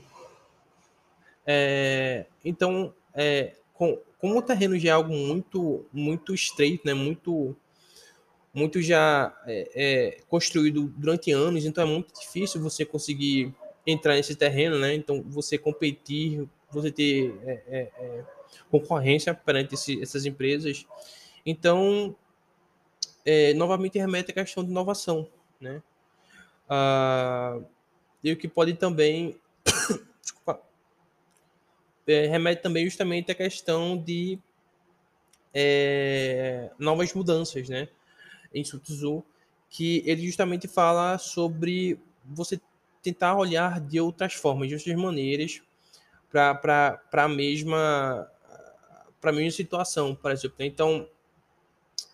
[1.46, 7.56] é, então é, com, como o terreno já é algo muito, muito estreito, né, muito,
[8.54, 13.54] muito já é, é, construído durante anos, então é muito difícil você conseguir
[13.86, 14.96] entrar nesse terreno, né?
[14.96, 18.24] Então, você competir, você ter é, é,
[18.72, 20.86] concorrência perante esse, essas empresas.
[21.46, 22.16] Então,
[23.58, 25.28] novamente remete à questão de inovação,
[25.60, 25.84] né?
[26.70, 27.60] Ah,
[28.24, 29.38] e o que pode também
[30.22, 30.62] desculpa,
[32.08, 34.40] é, remete também justamente à questão de
[35.54, 37.88] é, novas mudanças, né?
[38.54, 39.24] Em Sun Tzu,
[39.70, 42.60] que ele justamente fala sobre você
[43.02, 45.62] tentar olhar de outras formas, de outras maneiras,
[46.30, 48.30] para a mesma,
[49.20, 50.58] pra mesma situação, por exemplo.
[50.60, 51.08] Então,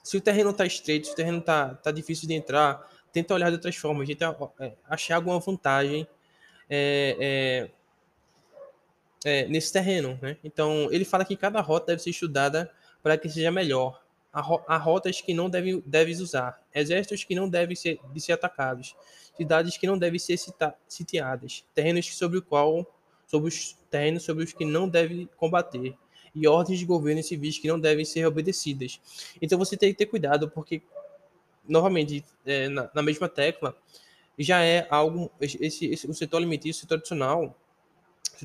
[0.04, 3.50] se o terreno está estreito, se o terreno está tá difícil de entrar, tenta olhar
[3.50, 6.08] de outras formas, tenta é, achar alguma vantagem
[6.70, 7.72] é, é,
[9.24, 10.18] é, nesse terreno.
[10.22, 10.38] Né?
[10.44, 14.02] Então, ele fala que cada rota deve ser estudada para que seja melhor.
[14.32, 18.96] Há, rotas que não devem deves usar, exércitos que não devem ser, de ser atacados,
[19.36, 22.86] cidades que não devem ser cita, sitiadas, terrenos sobre o qual
[23.26, 25.96] sobre os terrenos sobre os que não devem combater
[26.34, 29.00] e ordens de governo civis que não devem ser obedecidas.
[29.42, 30.82] Então você tem que ter cuidado porque
[31.68, 33.76] novamente é, na, na, mesma tecla
[34.38, 37.69] já é algo esse, esse o setor alimentício tradicional o setor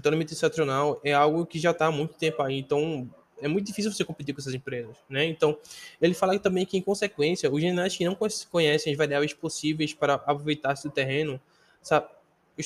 [0.05, 3.09] alimentício tradicional é algo que já está há muito tempo aí então
[3.41, 5.25] é muito difícil você competir com essas empresas, né?
[5.27, 5.59] Então,
[6.01, 8.17] ele fala também que, em consequência, os generais que não
[8.51, 11.41] conhecem as variáveis possíveis para aproveitar-se do terreno,
[11.83, 12.07] sabe?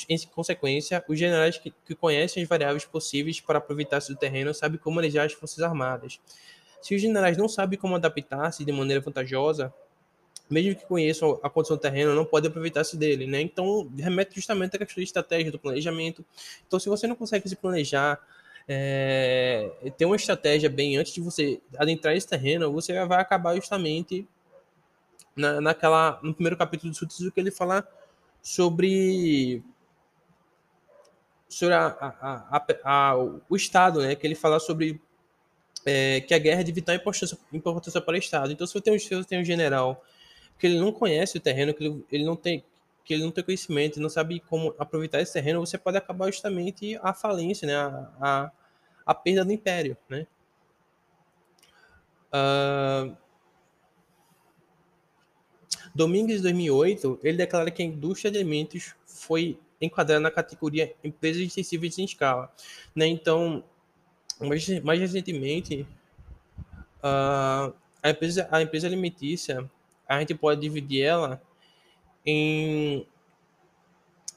[0.09, 4.79] em consequência, os generais que, que conhecem as variáveis possíveis para aproveitar-se do terreno sabem
[4.79, 6.21] como manejar as forças armadas.
[6.83, 9.73] Se os generais não sabem como adaptar-se de maneira vantajosa,
[10.51, 13.41] mesmo que conheçam a condição do terreno, não podem aproveitar-se dele, né?
[13.41, 16.25] Então, remete justamente à questão de estratégia, do planejamento.
[16.67, 18.21] Então, se você não consegue se planejar
[18.67, 24.27] é, ter uma estratégia bem antes de você adentrar esse terreno, você vai acabar justamente
[25.35, 27.87] na, naquela no primeiro capítulo do Sutsu que ele fala
[28.43, 29.63] sobre
[31.49, 34.15] sobre a, a, a, o Estado, né?
[34.15, 35.01] Que ele fala sobre
[35.87, 38.53] é, que a guerra é de vital importância, importância para o Estado.
[38.53, 40.05] Então, se você tem um, se você tem um general
[40.59, 42.65] que ele não conhece o terreno, que ele, ele não tem
[43.05, 46.99] que ele não tem conhecimento, não sabe como aproveitar esse terreno, você pode acabar justamente
[47.03, 47.75] a falência, né?
[47.75, 48.53] A, a,
[49.07, 50.27] a perda do império, né?
[52.31, 53.17] Uh,
[55.95, 61.99] Domingues, 2008, ele declara que a indústria de alimentos foi enquadrada na categoria empresas extensivas
[61.99, 62.53] em escala.
[62.95, 63.07] Né?
[63.07, 63.65] Então,
[64.41, 65.87] mais, mais recentemente,
[66.99, 69.69] uh, a, empresa, a empresa alimentícia,
[70.09, 71.41] a gente pode dividir ela
[72.25, 73.07] em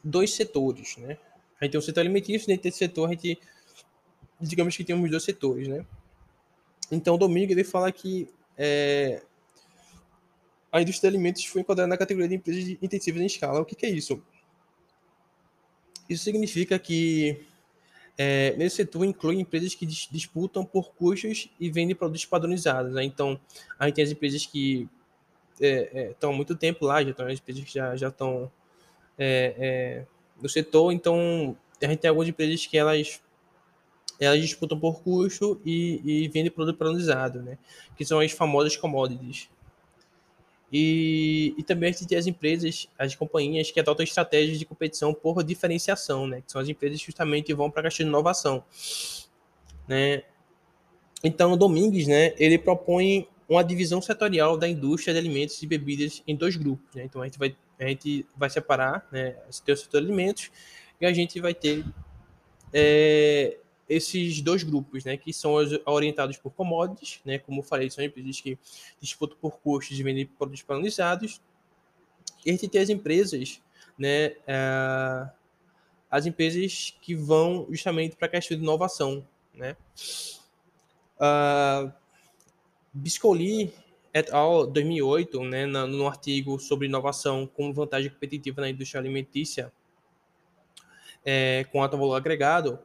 [0.03, 0.97] dois setores.
[0.97, 1.17] Né?
[1.59, 3.39] A gente tem o setor alimentício, dentro desse setor a gente
[4.39, 5.85] digamos que temos dois setores, né?
[6.91, 9.21] Então, Domingo ele fala que é,
[10.71, 13.61] a indústria de alimentos foi enquadrada na categoria de empresas intensivas em escala.
[13.61, 14.21] O que, que é isso?
[16.09, 17.45] Isso significa que
[18.17, 22.93] é, nesse setor inclui empresas que dis disputam por custos e vendem produtos padronizados.
[22.93, 23.03] Né?
[23.03, 23.39] Então,
[23.79, 24.89] a gente tem as empresas que
[25.59, 28.51] é, é, estão há muito tempo lá, já estão as empresas que já, já estão
[29.17, 30.05] é, é,
[30.41, 30.91] no setor.
[30.91, 33.21] Então, a gente tem algumas empresas que elas
[34.19, 37.57] elas disputam por custo e, e vendem produto padronizado, né?
[37.97, 39.49] Que são as famosas commodities.
[40.71, 45.11] E, e também a gente tem as empresas, as companhias que adotam estratégias de competição
[45.11, 46.41] por diferenciação, né?
[46.45, 48.63] Que são as empresas que justamente vão para a questão de inovação,
[49.87, 50.21] né?
[51.23, 52.33] Então, o Domingues, né?
[52.37, 57.03] Ele propõe uma divisão setorial da indústria de alimentos e bebidas em dois grupos, né?
[57.03, 59.31] Então, a gente vai, a gente vai separar, né?
[59.65, 60.49] Tem o setor de alimentos
[60.99, 61.83] e a gente vai ter
[62.71, 63.57] é,
[63.89, 65.53] esses dois grupos, né, que são
[65.85, 68.57] orientados por commodities, né, como eu falei, são empresas que
[69.01, 71.41] disputam por custos e vendem produtos padronizados.
[72.45, 73.61] E a gente tem as empresas,
[73.97, 75.29] né, uh,
[76.09, 79.75] as empresas que vão justamente para a questão de inovação, né.
[81.17, 81.91] Uh,
[82.93, 83.73] Biscoli
[84.13, 84.67] et al.
[84.67, 89.71] 2008, né, no, artigo sobre inovação como vantagem competitiva na indústria alimentícia,
[91.23, 92.79] é, com alto valor agregado,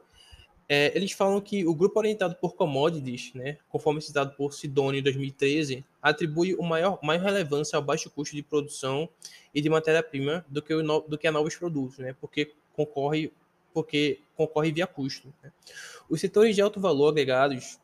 [0.69, 5.03] é, eles falam que o grupo orientado por commodities, né, conforme citado por Sidônio em
[5.03, 9.09] 2013, atribui o maior, maior relevância ao baixo custo de produção
[9.53, 13.31] e de matéria-prima do que, o, do que a novos produtos, né, porque concorre,
[13.73, 15.33] porque concorre via custo.
[15.41, 15.51] Né.
[16.09, 17.79] Os setores de alto valor agregados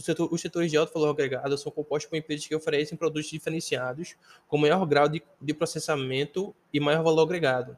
[0.00, 4.14] Setor, os setores de alto valor agregado são compostos por empresas que oferecem produtos diferenciados
[4.46, 7.76] com maior grau de, de processamento e maior valor agregado,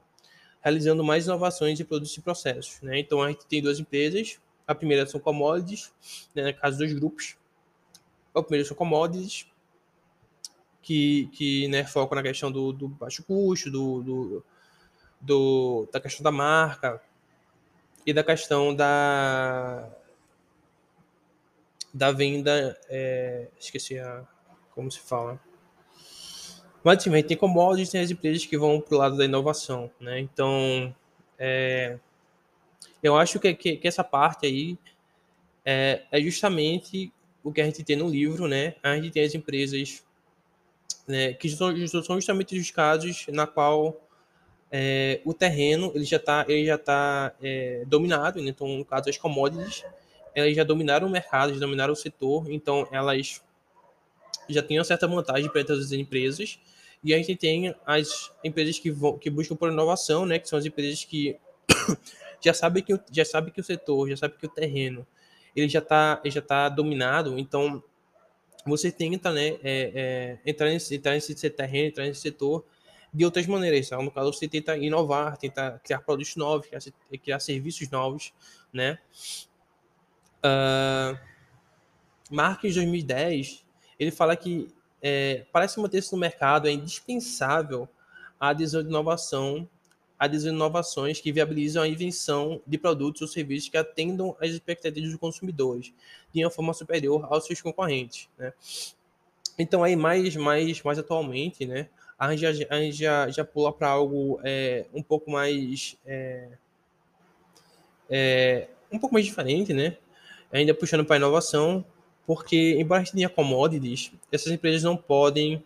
[0.60, 2.80] realizando mais inovações de produtos e processos.
[2.82, 2.98] Né?
[2.98, 4.38] Então, a gente tem duas empresas.
[4.66, 5.92] A primeira são commodities,
[6.34, 6.44] né?
[6.44, 7.36] no caso dos grupos.
[8.34, 9.46] A primeira são commodities,
[10.82, 14.44] que, que né, focam na questão do, do baixo custo, do, do,
[15.20, 17.00] do, da questão da marca
[18.06, 19.88] e da questão da,
[21.93, 22.78] da venda.
[22.88, 24.24] É, esqueci a,
[24.74, 25.41] como se fala
[26.82, 30.18] mas assim, tem commodities, tem as empresas que vão para o lado da inovação, né?
[30.18, 30.95] Então,
[31.38, 31.99] é,
[33.03, 34.78] eu acho que, que, que, essa parte aí
[35.64, 37.12] é, é, justamente
[37.45, 38.74] o que a gente tem no livro, né?
[38.82, 40.03] A gente tem as empresas
[41.07, 44.01] né, que são, são justamente os casos na qual
[44.72, 48.51] é, o terreno ele já está ele já tá é, dominado, né?
[48.51, 49.84] então no caso as commodities
[50.34, 53.42] elas já dominaram o mercado, já dominaram o setor, então elas
[54.48, 56.58] já têm uma certa vantagem para essas empresas
[57.02, 60.58] e a gente tem as empresas que, vão, que buscam por inovação, né, que são
[60.58, 61.36] as empresas que
[62.44, 65.06] já sabem que, já sabe que o setor, já sabe que o terreno
[65.54, 67.82] ele já está já tá dominado, então
[68.64, 72.64] você tenta né, é, é, entrar, nesse, entrar nesse terreno, entrar nesse setor
[73.12, 73.86] de outras maneiras.
[73.86, 76.80] Então, no caso, você tenta inovar, tenta criar produtos novos, criar,
[77.22, 78.32] criar serviços novos,
[78.72, 78.98] né?
[80.45, 81.18] Uh,
[82.30, 83.64] Marques 2010,
[83.99, 84.68] ele fala que
[85.03, 87.88] é, para se manter-se no mercado é indispensável
[88.38, 89.68] a adesão de inovação,
[90.18, 94.51] a adesão de inovações que viabilizam a invenção de produtos ou serviços que atendam às
[94.51, 95.93] expectativas dos consumidores
[96.32, 98.53] de uma forma superior aos seus concorrentes, né?
[99.59, 101.88] Então aí mais mais mais atualmente, né?
[102.18, 106.49] A gente já, a gente já, já pula para algo é, um pouco mais é,
[108.09, 109.97] é, um pouco mais diferente, né?
[110.53, 111.84] Ainda puxando para inovação,
[112.26, 115.64] porque embora a gente tenha commodities, essas empresas não podem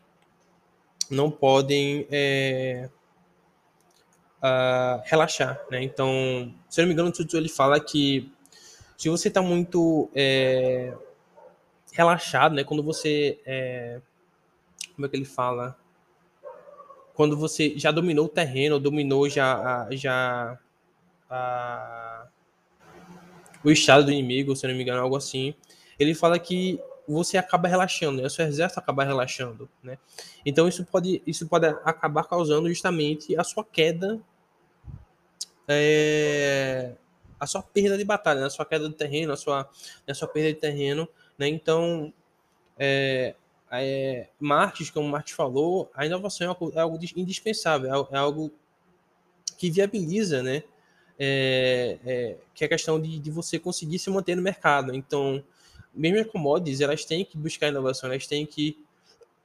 [1.11, 2.89] não podem é,
[4.43, 5.82] uh, relaxar, né?
[5.82, 8.32] Então, se eu não me engano, o Tutu ele fala que
[8.97, 10.95] se você está muito é,
[11.93, 12.64] relaxado, né?
[12.64, 14.01] Quando você é,
[14.95, 15.76] como é que ele fala?
[17.14, 20.59] Quando você já dominou o terreno, dominou já já
[21.30, 22.26] a,
[23.64, 25.54] o estado do inimigo, se não me engano, algo assim
[25.98, 28.26] ele fala que você acaba relaxando, né?
[28.26, 29.98] o seu exército acaba relaxando, né?
[30.44, 34.20] Então isso pode, isso pode acabar causando justamente a sua queda,
[35.68, 36.94] é,
[37.38, 38.46] a sua perda de batalha, né?
[38.46, 39.68] a sua queda de terreno, a sua,
[40.08, 41.06] a sua perda de terreno,
[41.36, 41.46] né?
[41.46, 42.12] Então,
[42.78, 43.34] é,
[43.70, 44.28] é,
[44.92, 48.50] como Marx falou, a inovação é algo, é algo indispensável, é, é algo
[49.58, 50.62] que viabiliza, né?
[51.18, 54.94] É, é, que é a questão de, de você conseguir se manter no mercado.
[54.94, 55.42] Então,
[55.94, 58.76] mesmo as commodities, elas têm que buscar inovação, elas têm que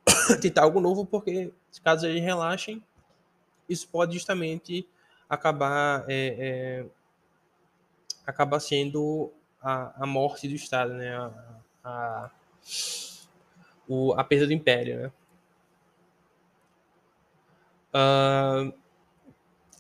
[0.41, 1.51] tentar algo novo, porque
[1.83, 2.83] caso eles relaxem,
[3.67, 4.87] isso pode justamente
[5.29, 6.85] acabar é, é,
[8.25, 11.15] acabar sendo a, a morte do Estado, né?
[11.15, 11.31] A,
[11.83, 12.31] a,
[13.87, 15.11] o, a perda do império, né?
[17.91, 18.73] Uh,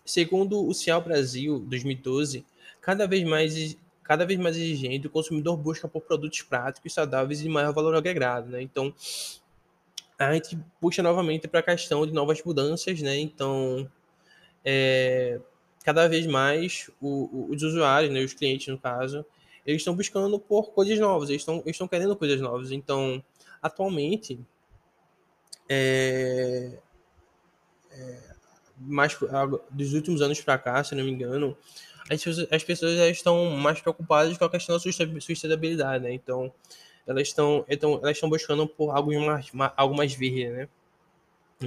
[0.09, 2.45] segundo o Cial Brasil 2012,
[2.81, 7.43] cada vez mais cada vez mais exigente, o consumidor busca por produtos práticos, saudáveis e
[7.43, 8.59] de maior valor agregado, né?
[8.59, 8.91] Então,
[10.17, 13.19] a gente puxa novamente para a questão de novas mudanças, né?
[13.19, 13.87] Então,
[14.65, 15.39] é,
[15.85, 19.23] cada vez mais o, o, os usuários, né, os clientes no caso,
[19.63, 22.71] eles estão buscando por coisas novas, eles estão, eles estão querendo coisas novas.
[22.71, 23.23] Então,
[23.61, 24.39] atualmente,
[25.69, 26.79] é,
[27.91, 28.38] é,
[28.79, 29.17] mais
[29.69, 31.57] dos últimos anos para cá, se não me engano,
[32.09, 36.13] as, as pessoas estão mais preocupadas com a questão da sustentabilidade, né?
[36.13, 36.51] Então,
[37.05, 40.69] elas estão, então, elas estão buscando por algo mais, algo mais verde, né?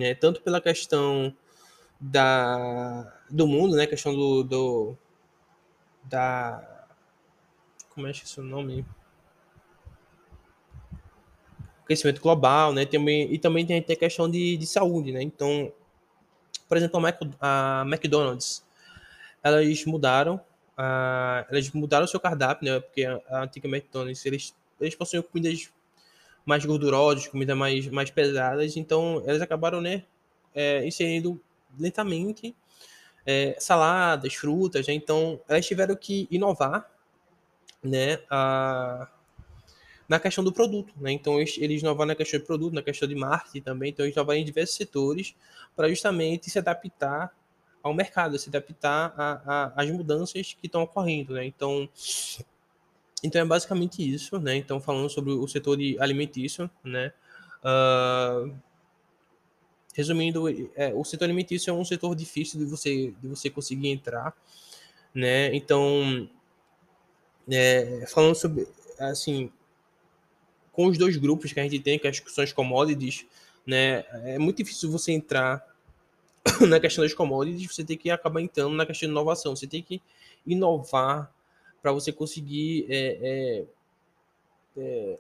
[0.01, 1.35] É, tanto pela questão
[2.01, 3.87] da, do mundo, né?
[3.87, 4.97] Questão do, do
[6.05, 6.83] da
[7.95, 8.85] como é que é o nome?
[11.85, 12.87] Crescimento global, né?
[12.87, 15.23] Também, e também tem a questão de, de saúde, né?
[15.23, 15.73] Então,
[16.73, 17.07] por exemplo,
[17.39, 18.65] a, McDonald's,
[19.43, 20.41] elas mudaram,
[21.51, 22.81] elas mudaram o seu cardápio, né?
[22.81, 25.71] Porque a, antiga McDonald's, eles, eles possuíam comidas
[26.47, 30.05] mais gordurosas, comidas mais, mais pesadas, então elas acabaram, né,
[30.55, 31.39] é, inserindo
[31.79, 32.57] lentamente
[33.27, 34.95] é, saladas, frutas, né?
[34.95, 36.91] então elas tiveram que inovar,
[37.83, 39.11] né, a,
[40.13, 41.11] na questão do produto, né?
[41.11, 44.15] Então eles, eles inovaram na questão do produto, na questão de marketing também, então eles
[44.15, 45.35] inovaram em diversos setores
[45.75, 47.35] para justamente se adaptar
[47.83, 49.15] ao mercado, se adaptar
[49.75, 51.47] às mudanças que estão ocorrendo, né?
[51.47, 51.89] Então,
[53.25, 54.55] então é basicamente isso, né?
[54.55, 57.15] Então falando sobre o setor de alimentício, né?
[57.65, 58.55] Uh,
[59.95, 60.47] resumindo,
[60.77, 64.37] é, o setor alimentício é um setor difícil de você de você conseguir entrar,
[65.15, 65.55] né?
[65.57, 66.29] Então,
[67.51, 69.51] é, falando sobre assim,
[70.73, 73.27] com os dois grupos que a gente tem, que são as commodities,
[73.67, 74.05] né?
[74.25, 75.65] É muito difícil você entrar
[76.67, 79.55] na questão das commodities, você tem que acabar entrando na questão de inovação.
[79.55, 80.01] Você tem que
[80.47, 81.33] inovar
[81.81, 83.65] para você conseguir é, é,
[84.77, 85.19] é,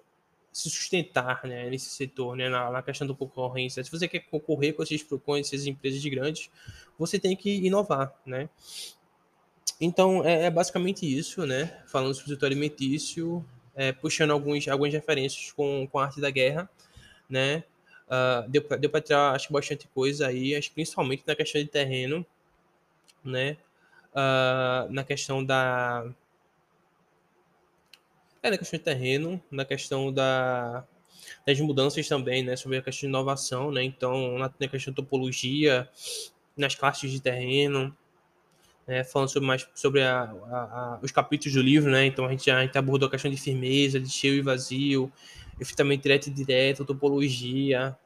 [0.52, 3.82] se sustentar né, nesse setor, né, na, na, questão da concorrência.
[3.82, 6.50] Se você quer concorrer com, esses, com essas empresas grandes,
[6.98, 8.48] você tem que inovar, né?
[9.80, 11.82] Então, é, é basicamente isso, né?
[11.86, 13.44] Falando sobre o setor alimentício,
[13.74, 16.68] é, puxando alguns, algumas referências com, com a arte da guerra,
[17.28, 17.64] né?
[18.06, 18.48] Uh,
[18.78, 22.26] deu para tirar, acho, bastante coisa aí, acho, principalmente na questão de terreno,
[23.24, 23.56] né?
[24.12, 26.04] Uh, na questão da
[28.42, 30.84] é na questão de terreno, na questão da
[31.46, 33.82] das mudanças também, né, sobre a questão de inovação, né?
[33.82, 35.88] Então, na, na questão de topologia,
[36.56, 37.96] nas classes de terreno,
[38.86, 42.06] né, falando sobre mais sobre a, a, a, os capítulos do livro, né?
[42.06, 45.12] Então a gente, a gente abordou a questão de firmeza, de cheio e vazio,
[45.60, 47.96] efetivamente direto e direto, topologia,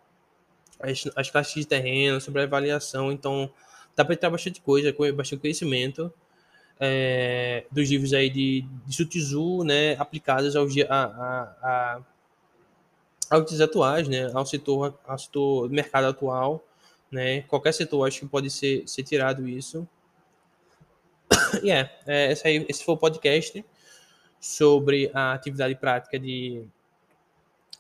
[0.80, 3.10] as, as classes de terreno, sobre a avaliação.
[3.10, 3.50] Então
[3.94, 6.12] dá para entrar bastante coisa, bastante conhecimento
[6.78, 12.00] é, dos livros aí de, de Sutizu, né, aplicados aos, a,
[13.30, 16.64] aos atuais, né, ao setor, ao setor do mercado atual,
[17.10, 19.88] né, qualquer setor acho que pode ser, ser tirado isso.
[21.62, 23.64] E é, esse, aí, esse foi o podcast
[24.40, 26.64] sobre a atividade prática de,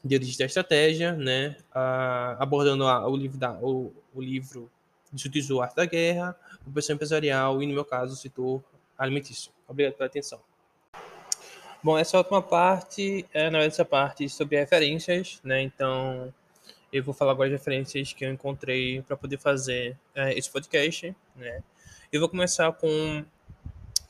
[0.04, 4.70] de origem da estratégia, né, uh, abordando a, o, livro da, o, o livro
[5.12, 6.36] de Sutizu, Arte da Guerra,
[6.66, 8.62] o pessoal empresarial e, no meu caso, o setor
[8.98, 9.52] alimentício.
[9.68, 10.40] Obrigado pela atenção.
[11.82, 16.32] Bom, essa última parte é, na verdade, essa parte sobre referências, né, então
[16.92, 21.14] eu vou falar agora de referências que eu encontrei para poder fazer é, esse podcast,
[21.36, 21.62] né.
[22.12, 23.24] Eu vou começar com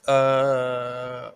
[0.08, 1.34] uh,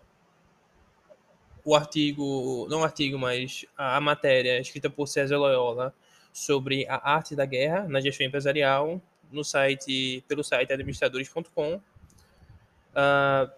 [1.64, 5.94] o artigo, não o artigo, mas a, a, matéria escrita por César Loyola
[6.32, 9.00] sobre a arte da guerra na gestão empresarial
[9.30, 11.74] no site, pelo site administradores.com.
[11.74, 11.82] Uh,
[12.94, 13.50] ah,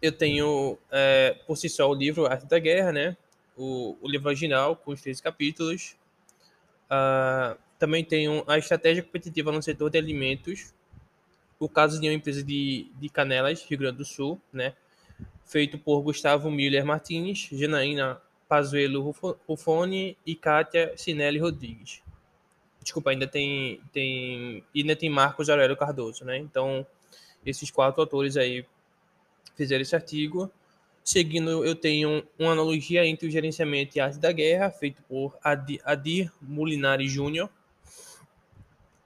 [0.00, 3.16] eu tenho, é, por si só, o livro Arte da Guerra, né?
[3.56, 5.96] O, o livro original, com os três capítulos.
[6.86, 10.72] Uh, também tenho a estratégia competitiva no setor de alimentos,
[11.58, 14.74] o caso de uma empresa de, de Canelas, Rio Grande do Sul, né?
[15.44, 19.14] Feito por Gustavo Miller Martins, Janaína Pazuello
[19.46, 22.02] Rufone e Kátia Sinelli Rodrigues.
[22.82, 26.38] Desculpa, ainda tem, tem, ainda tem Marcos Aurélio Cardoso, né?
[26.38, 26.86] Então,
[27.44, 28.64] esses quatro autores aí
[29.56, 30.50] fizeram esse artigo.
[31.04, 36.32] Seguindo, eu tenho uma analogia entre o gerenciamento e arte da guerra, feito por Adir,
[36.40, 37.48] Mulinari Jr.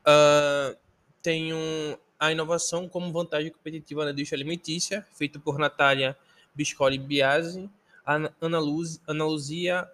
[0.04, 0.76] Uh,
[1.22, 6.16] tenho a inovação como vantagem competitiva na indústria alimentícia, feito por Natália
[6.54, 7.68] Biscoli Biasi,
[8.06, 9.90] Ana, Luz, Ana Luzia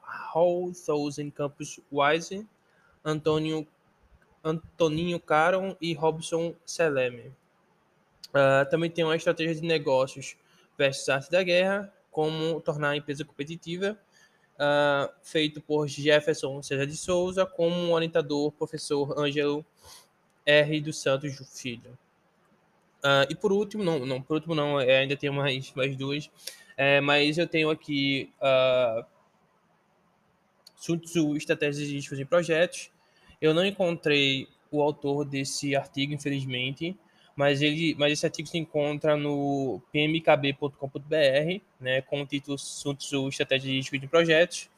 [0.00, 2.46] Holthausen Campos Wise,
[3.04, 3.66] Antônio
[4.44, 7.32] Antoninho Caron e Robson Seleme.
[8.28, 10.36] Uh, também tem uma estratégia de negócios
[10.78, 13.98] versus arte da guerra, como tornar a empresa competitiva,
[14.54, 19.66] uh, feito por Jefferson César de Souza, como orientador, professor Ângelo
[20.46, 21.98] R dos Santos Filho.
[23.02, 26.30] Uh, e por último, não, não, por último não, é, ainda tenho mais, mais duas,
[26.76, 29.04] é, mas eu tenho aqui uh,
[30.76, 32.90] Sun Tzu, Estratégias de Riscos em Projetos.
[33.40, 36.96] Eu não encontrei o autor desse artigo, infelizmente,
[37.34, 43.28] mas, ele, mas esse artigo se encontra no pmkb.com.br, né, com o título Sun Tzu,
[43.28, 44.70] Estratégias de Riscos em Projetos.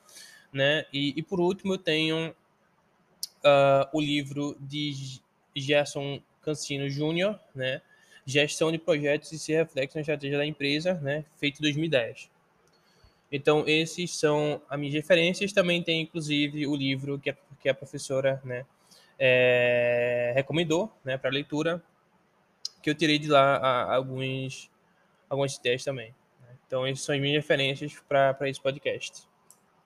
[0.52, 0.86] Né?
[0.92, 5.20] E, e por último, eu tenho uh, o livro de
[5.54, 7.80] Gerson Cancino Júnior, né?
[8.26, 11.24] Gestão de projetos e se reflexo na estratégia da empresa, né?
[11.36, 12.30] Feito em 2010.
[13.30, 15.52] Então, esses são as minhas referências.
[15.52, 18.64] Também tem, inclusive, o livro que a, que a professora né,
[19.18, 21.82] é, recomendou né, para leitura,
[22.82, 24.70] que eu tirei de lá a, alguns,
[25.28, 26.14] alguns testes também.
[26.42, 26.56] Né?
[26.66, 29.22] Então, essas são as minhas referências para esse podcast.